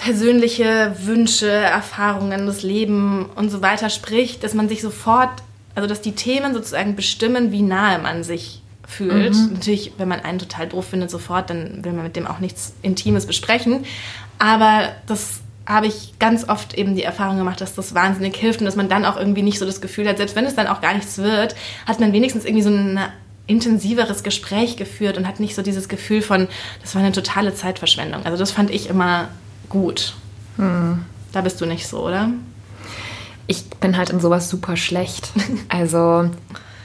persönliche 0.08 0.96
Wünsche, 1.04 1.52
Erfahrungen, 1.52 2.46
das 2.46 2.64
Leben 2.64 3.26
und 3.36 3.50
so 3.50 3.62
weiter 3.62 3.90
spricht, 3.90 4.42
dass 4.42 4.54
man 4.54 4.70
sich 4.70 4.82
sofort, 4.82 5.30
also 5.76 5.86
dass 5.86 6.00
die 6.00 6.14
Themen 6.14 6.54
sozusagen 6.54 6.96
bestimmen, 6.96 7.52
wie 7.52 7.62
nahe 7.62 8.00
man 8.00 8.24
sich 8.24 8.62
fühlt. 8.88 9.36
Mhm. 9.36 9.54
Natürlich, 9.56 9.92
wenn 9.98 10.08
man 10.08 10.22
einen 10.22 10.40
total 10.40 10.68
doof 10.68 10.86
findet, 10.86 11.12
sofort, 11.12 11.50
dann 11.50 11.84
will 11.84 11.92
man 11.92 12.04
mit 12.04 12.16
dem 12.16 12.26
auch 12.26 12.40
nichts 12.40 12.74
Intimes 12.82 13.26
besprechen. 13.26 13.84
Aber 14.40 14.94
das 15.08 15.42
habe 15.66 15.88
ich 15.88 16.18
ganz 16.20 16.48
oft 16.48 16.74
eben 16.76 16.96
die 16.96 17.04
Erfahrung 17.04 17.38
gemacht, 17.38 17.60
dass 17.60 17.76
das 17.76 17.94
wahnsinnig 17.94 18.38
hilft 18.38 18.62
und 18.62 18.66
dass 18.66 18.78
man 18.78 18.88
dann 18.88 19.04
auch 19.04 19.18
irgendwie 19.18 19.42
nicht 19.42 19.60
so 19.60 19.66
das 19.66 19.82
Gefühl 19.82 20.08
hat, 20.08 20.16
selbst 20.16 20.38
wenn 20.38 20.46
es 20.46 20.56
dann 20.56 20.68
auch 20.68 20.80
gar 20.80 20.94
nichts 20.94 21.18
wird, 21.18 21.54
hat 21.86 22.00
man 22.00 22.14
wenigstens 22.14 22.46
irgendwie 22.46 22.64
so 22.64 22.70
ein 22.70 22.98
intensiveres 23.46 24.24
Gespräch 24.24 24.78
geführt 24.78 25.18
und 25.18 25.28
hat 25.28 25.42
nicht 25.42 25.56
so 25.56 25.62
dieses 25.64 25.90
Gefühl 25.90 26.22
von, 26.22 26.48
das 26.82 26.96
war 26.96 27.02
eine 27.02 27.12
totale 27.12 27.54
Zeitverschwendung. 27.54 28.26
Also 28.26 28.38
das 28.38 28.52
fand 28.52 28.72
ich 28.72 28.90
immer 28.90 29.28
gut. 29.70 30.14
Hm. 30.58 31.06
Da 31.32 31.42
bist 31.42 31.60
du 31.62 31.66
nicht 31.66 31.88
so, 31.88 32.06
oder? 32.06 32.30
Ich 33.48 33.70
bin 33.70 33.98
halt 33.98 34.10
in 34.10 34.20
sowas 34.20 34.50
super 34.50 34.78
schlecht. 34.78 35.30
Also, 35.70 36.30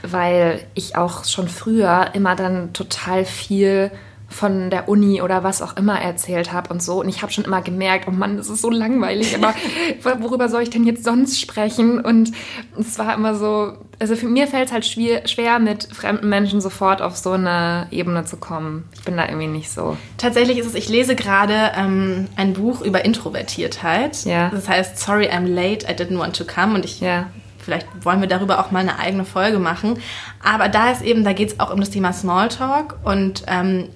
weil 0.03 0.64
ich 0.75 0.97
auch 0.97 1.25
schon 1.25 1.49
früher 1.49 2.11
immer 2.14 2.35
dann 2.35 2.73
total 2.73 3.25
viel 3.25 3.92
von 4.33 4.71
der 4.71 4.88
Uni 4.88 5.23
oder 5.23 5.45
was 5.45 5.62
auch 5.62 5.77
immer 5.77 6.01
erzählt 6.01 6.53
habe 6.53 6.73
und 6.73 6.83
so. 6.83 7.01
Und 7.01 7.09
ich 7.09 7.23
habe 7.23 7.33
schon 7.33 7.45
immer 7.45 7.62
gemerkt, 7.62 8.07
oh 8.09 8.11
Mann, 8.11 8.37
das 8.37 8.49
ist 8.49 8.62
so 8.62 8.71
langweilig, 8.71 9.37
aber 9.37 9.55
worüber 10.21 10.49
soll 10.49 10.62
ich 10.62 10.71
denn 10.71 10.85
jetzt 10.85 11.05
sonst 11.05 11.40
sprechen? 11.40 12.01
Und 12.01 12.33
es 12.79 12.99
war 12.99 13.14
immer 13.14 13.35
so, 13.35 13.75
also 13.99 14.16
für 14.16 14.27
mir 14.27 14.47
fällt 14.49 14.68
es 14.68 14.73
halt 14.73 14.87
schwer, 14.87 15.29
schwer, 15.29 15.59
mit 15.59 15.85
fremden 15.95 16.29
Menschen 16.29 16.61
sofort 16.61 17.03
auf 17.03 17.16
so 17.16 17.33
eine 17.33 17.87
Ebene 17.90 18.25
zu 18.25 18.37
kommen. 18.37 18.88
Ich 18.95 19.03
bin 19.03 19.16
da 19.16 19.27
irgendwie 19.27 19.47
nicht 19.47 19.71
so. 19.71 19.97
Tatsächlich 20.18 20.59
ist 20.59 20.66
es, 20.66 20.75
ich 20.75 20.88
lese 20.88 21.14
gerade 21.14 21.73
ähm, 21.77 22.27
ein 22.37 22.55
Buch 22.55 22.81
über 22.81 23.05
Introvertiertheit. 23.05 24.25
Ja. 24.25 24.49
Das 24.51 24.68
heißt, 24.68 24.99
Sorry, 24.99 25.29
I'm 25.29 25.47
late, 25.47 25.87
I 25.87 25.95
didn't 25.95 26.18
want 26.18 26.37
to 26.37 26.45
come. 26.45 26.75
Und 26.75 26.85
ich 26.85 27.01
ja. 27.01 27.27
Vielleicht 27.62 27.87
wollen 28.05 28.21
wir 28.21 28.29
darüber 28.29 28.59
auch 28.59 28.73
mal 28.73 28.81
eine 28.81 28.99
eigene 28.99 29.25
Folge 29.25 29.59
machen. 29.59 30.01
Aber 30.42 30.68
da 30.68 30.90
ist 30.90 31.03
eben, 31.03 31.23
da 31.23 31.33
geht 31.33 31.53
es 31.53 31.61
auch 31.61 31.73
um 31.73 31.79
das 31.79 31.90
Thema 31.90 32.12
Smalltalk 32.12 32.97
und 33.05 33.45
ähm, 33.47 33.88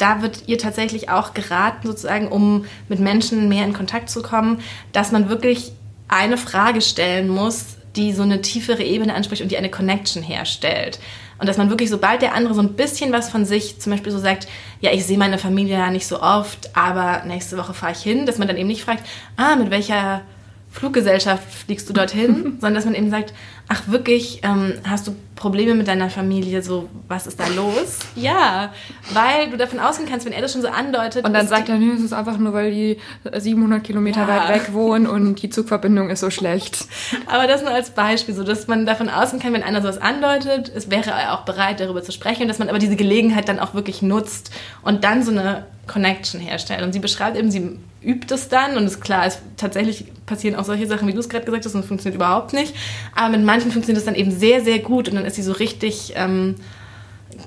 da 0.00 0.22
wird 0.22 0.44
ihr 0.46 0.58
tatsächlich 0.58 1.08
auch 1.08 1.34
geraten, 1.34 1.86
sozusagen, 1.86 2.28
um 2.28 2.64
mit 2.88 3.00
Menschen 3.00 3.48
mehr 3.48 3.64
in 3.64 3.72
Kontakt 3.72 4.10
zu 4.10 4.22
kommen, 4.22 4.60
dass 4.92 5.12
man 5.12 5.28
wirklich 5.28 5.72
eine 6.08 6.36
Frage 6.36 6.80
stellen 6.80 7.28
muss, 7.28 7.76
die 7.96 8.12
so 8.12 8.22
eine 8.22 8.40
tiefere 8.40 8.82
Ebene 8.82 9.14
anspricht 9.14 9.42
und 9.42 9.50
die 9.50 9.56
eine 9.56 9.70
Connection 9.70 10.22
herstellt. 10.22 10.98
Und 11.38 11.48
dass 11.48 11.56
man 11.56 11.70
wirklich, 11.70 11.90
sobald 11.90 12.22
der 12.22 12.34
andere 12.34 12.54
so 12.54 12.60
ein 12.60 12.74
bisschen 12.74 13.12
was 13.12 13.30
von 13.30 13.44
sich 13.44 13.80
zum 13.80 13.92
Beispiel 13.92 14.12
so 14.12 14.18
sagt, 14.18 14.46
ja, 14.80 14.92
ich 14.92 15.06
sehe 15.06 15.18
meine 15.18 15.38
Familie 15.38 15.78
ja 15.78 15.90
nicht 15.90 16.06
so 16.06 16.20
oft, 16.20 16.76
aber 16.76 17.24
nächste 17.26 17.56
Woche 17.56 17.74
fahre 17.74 17.92
ich 17.92 18.02
hin, 18.02 18.26
dass 18.26 18.38
man 18.38 18.46
dann 18.46 18.58
eben 18.58 18.68
nicht 18.68 18.84
fragt, 18.84 19.04
ah, 19.36 19.56
mit 19.56 19.70
welcher 19.70 20.22
Fluggesellschaft 20.70 21.50
fliegst 21.52 21.88
du 21.88 21.92
dorthin, 21.92 22.42
sondern 22.60 22.74
dass 22.74 22.84
man 22.84 22.94
eben 22.94 23.10
sagt, 23.10 23.32
ach 23.68 23.88
wirklich, 23.88 24.40
ähm, 24.42 24.74
hast 24.84 25.08
du 25.08 25.16
Probleme 25.40 25.74
mit 25.74 25.88
deiner 25.88 26.10
Familie, 26.10 26.62
so 26.62 26.90
was 27.08 27.26
ist 27.26 27.40
da 27.40 27.46
los? 27.48 27.98
Ja, 28.14 28.74
weil 29.14 29.48
du 29.50 29.56
davon 29.56 29.80
ausgehen 29.80 30.06
kannst, 30.06 30.26
wenn 30.26 30.34
er 30.34 30.42
das 30.42 30.52
schon 30.52 30.60
so 30.60 30.68
andeutet. 30.68 31.24
Und 31.24 31.32
dann 31.32 31.48
sagt 31.48 31.70
er, 31.70 31.76
nee, 31.76 31.90
es 31.96 32.02
ist 32.02 32.12
einfach 32.12 32.36
nur, 32.36 32.52
weil 32.52 32.70
die 32.70 32.98
700 33.34 33.82
Kilometer 33.82 34.20
ja. 34.20 34.28
weit 34.28 34.48
weg 34.50 34.74
wohnen 34.74 35.06
und 35.06 35.40
die 35.42 35.48
Zugverbindung 35.48 36.10
ist 36.10 36.20
so 36.20 36.28
schlecht. 36.28 36.84
Aber 37.26 37.46
das 37.46 37.62
nur 37.62 37.70
als 37.70 37.90
Beispiel, 37.90 38.34
so 38.34 38.44
dass 38.44 38.68
man 38.68 38.84
davon 38.84 39.08
ausgehen 39.08 39.42
kann, 39.42 39.54
wenn 39.54 39.62
einer 39.62 39.80
sowas 39.80 39.98
andeutet, 39.98 40.70
es 40.74 40.90
wäre 40.90 41.10
er 41.10 41.32
auch 41.32 41.46
bereit, 41.46 41.80
darüber 41.80 42.02
zu 42.02 42.12
sprechen 42.12 42.42
und 42.42 42.48
dass 42.48 42.58
man 42.58 42.68
aber 42.68 42.78
diese 42.78 42.96
Gelegenheit 42.96 43.48
dann 43.48 43.60
auch 43.60 43.72
wirklich 43.72 44.02
nutzt 44.02 44.50
und 44.82 45.04
dann 45.04 45.22
so 45.22 45.30
eine 45.30 45.64
Connection 45.86 46.40
herstellt. 46.40 46.82
Und 46.82 46.92
sie 46.92 47.00
beschreibt 47.00 47.36
eben, 47.36 47.50
sie 47.50 47.78
übt 48.02 48.32
es 48.32 48.48
dann 48.48 48.76
und 48.76 48.84
ist 48.84 49.00
klar, 49.00 49.26
es 49.26 49.40
tatsächlich 49.56 50.04
passieren 50.24 50.54
auch 50.54 50.64
solche 50.64 50.86
Sachen, 50.86 51.08
wie 51.08 51.12
du 51.12 51.18
es 51.18 51.28
gerade 51.28 51.44
gesagt 51.44 51.64
hast, 51.64 51.74
und 51.74 51.80
es 51.80 51.86
funktioniert 51.86 52.14
überhaupt 52.14 52.52
nicht. 52.52 52.74
Aber 53.14 53.30
mit 53.30 53.44
manchen 53.44 53.72
funktioniert 53.72 53.98
es 53.98 54.04
dann 54.06 54.14
eben 54.14 54.30
sehr, 54.30 54.62
sehr 54.62 54.78
gut 54.78 55.08
und 55.08 55.16
dann 55.16 55.24
ist 55.30 55.36
sie 55.36 55.42
so 55.42 55.52
richtig, 55.52 56.12
ähm, 56.16 56.56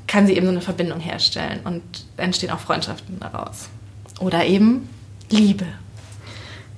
kann 0.08 0.28
sie 0.28 0.34
eben 0.34 0.46
so 0.46 0.52
eine 0.52 0.62
Verbindung 0.62 1.00
herstellen 1.00 1.60
und 1.64 1.84
entstehen 2.18 2.50
auch 2.50 2.60
Freundschaften 2.60 3.20
daraus. 3.20 3.70
Oder 4.20 4.46
eben 4.46 4.90
Liebe. 5.30 5.66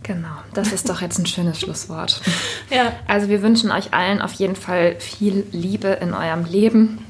Genau, 0.04 0.36
das 0.54 0.72
ist 0.72 0.90
doch 0.90 1.02
jetzt 1.02 1.18
ein 1.18 1.26
schönes 1.26 1.60
Schlusswort. 1.60 2.22
Ja. 2.72 2.94
Also 3.08 3.30
wir 3.30 3.44
wünschen 3.44 3.70
euch 3.70 3.94
allen 3.94 4.22
auf 4.22 4.34
jeden 4.34 4.56
Fall 4.56 4.96
viel 5.00 5.46
Liebe 5.52 5.88
in 5.88 6.16
eurem 6.16 6.46
Leben, 6.46 7.06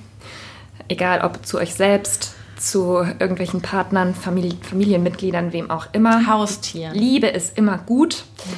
egal 0.89 1.21
ob 1.21 1.45
zu 1.45 1.57
euch 1.57 1.73
selbst, 1.73 2.35
zu 2.57 2.97
irgendwelchen 3.19 3.61
Partnern, 3.61 4.13
Familie, 4.13 4.57
Familienmitgliedern, 4.61 5.53
wem 5.53 5.71
auch 5.71 5.87
immer. 5.93 6.27
Haustieren. 6.27 6.93
Liebe 6.93 7.27
ist 7.27 7.57
immer 7.57 7.77
gut. 7.77 8.25
Ja. 8.45 8.51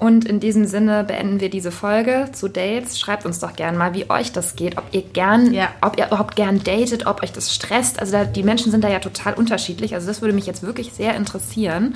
Und 0.00 0.24
in 0.24 0.40
diesem 0.40 0.64
Sinne 0.64 1.04
beenden 1.04 1.40
wir 1.40 1.50
diese 1.50 1.70
Folge 1.70 2.30
zu 2.32 2.48
Dates. 2.48 2.98
Schreibt 2.98 3.26
uns 3.26 3.38
doch 3.38 3.54
gerne 3.54 3.76
mal, 3.76 3.92
wie 3.92 4.08
euch 4.08 4.32
das 4.32 4.56
geht, 4.56 4.78
ob 4.78 4.84
ihr 4.92 5.02
gern, 5.02 5.52
ja. 5.52 5.68
ob 5.82 5.98
ihr 5.98 6.06
überhaupt 6.06 6.36
gern 6.36 6.64
datet, 6.64 7.06
ob 7.06 7.22
euch 7.22 7.32
das 7.32 7.54
stresst. 7.54 8.00
Also 8.00 8.12
da, 8.12 8.24
die 8.24 8.42
Menschen 8.42 8.72
sind 8.72 8.82
da 8.82 8.88
ja 8.88 8.98
total 8.98 9.34
unterschiedlich. 9.34 9.94
Also 9.94 10.06
das 10.06 10.22
würde 10.22 10.34
mich 10.34 10.46
jetzt 10.46 10.62
wirklich 10.62 10.94
sehr 10.94 11.14
interessieren, 11.14 11.94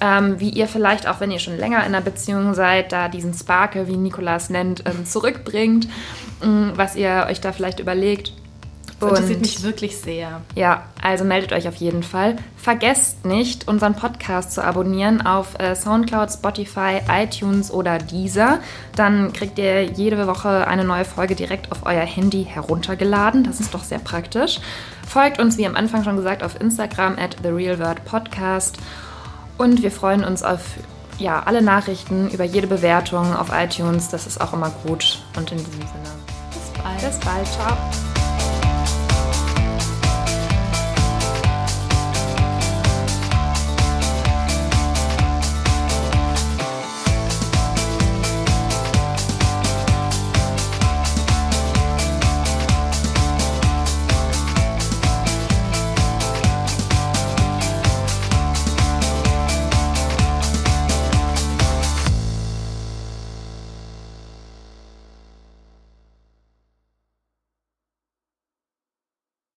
ähm, 0.00 0.40
wie 0.40 0.50
ihr 0.50 0.66
vielleicht 0.66 1.06
auch, 1.06 1.20
wenn 1.20 1.30
ihr 1.30 1.38
schon 1.38 1.56
länger 1.56 1.78
in 1.78 1.94
einer 1.94 2.00
Beziehung 2.00 2.54
seid, 2.54 2.90
da 2.90 3.08
diesen 3.08 3.32
Sparkle, 3.32 3.86
wie 3.86 3.96
Nikolas 3.96 4.50
nennt, 4.50 4.82
ähm, 4.86 5.06
zurückbringt, 5.06 5.86
ähm, 6.42 6.72
was 6.74 6.96
ihr 6.96 7.26
euch 7.30 7.40
da 7.40 7.52
vielleicht 7.52 7.78
überlegt 7.78 8.32
Das 9.10 9.20
interessiert 9.20 9.40
mich 9.40 9.62
wirklich 9.62 9.96
sehr. 9.98 10.40
Ja, 10.54 10.84
also 11.02 11.24
meldet 11.24 11.52
euch 11.52 11.68
auf 11.68 11.76
jeden 11.76 12.02
Fall. 12.02 12.36
Vergesst 12.56 13.24
nicht, 13.24 13.68
unseren 13.68 13.94
Podcast 13.94 14.52
zu 14.52 14.64
abonnieren 14.64 15.24
auf 15.26 15.58
äh, 15.58 15.74
Soundcloud, 15.74 16.30
Spotify, 16.32 17.00
iTunes 17.10 17.70
oder 17.70 17.98
Deezer. 17.98 18.60
Dann 18.96 19.32
kriegt 19.32 19.58
ihr 19.58 19.84
jede 19.84 20.26
Woche 20.26 20.66
eine 20.66 20.84
neue 20.84 21.04
Folge 21.04 21.34
direkt 21.34 21.72
auf 21.72 21.84
euer 21.84 22.04
Handy 22.04 22.44
heruntergeladen. 22.44 23.44
Das 23.44 23.60
ist 23.60 23.74
doch 23.74 23.84
sehr 23.84 23.98
praktisch. 23.98 24.60
Folgt 25.06 25.38
uns, 25.38 25.58
wie 25.58 25.66
am 25.66 25.76
Anfang 25.76 26.04
schon 26.04 26.16
gesagt, 26.16 26.42
auf 26.42 26.60
Instagram 26.60 27.18
at 27.18 27.36
TheRealWordPodcast. 27.42 28.78
Und 29.58 29.82
wir 29.82 29.90
freuen 29.90 30.24
uns 30.24 30.42
auf 30.42 30.60
ja, 31.18 31.42
alle 31.44 31.62
Nachrichten 31.62 32.30
über 32.30 32.44
jede 32.44 32.66
Bewertung 32.66 33.34
auf 33.36 33.50
iTunes. 33.52 34.08
Das 34.08 34.26
ist 34.26 34.40
auch 34.40 34.52
immer 34.52 34.70
gut. 34.84 35.22
Und 35.36 35.50
in 35.52 35.58
diesem 35.58 35.72
Sinne. 35.72 36.24
Bis 36.50 36.82
bald. 36.82 37.00
Bis 37.00 37.20
bald. 37.20 37.46
Ciao. 37.46 38.13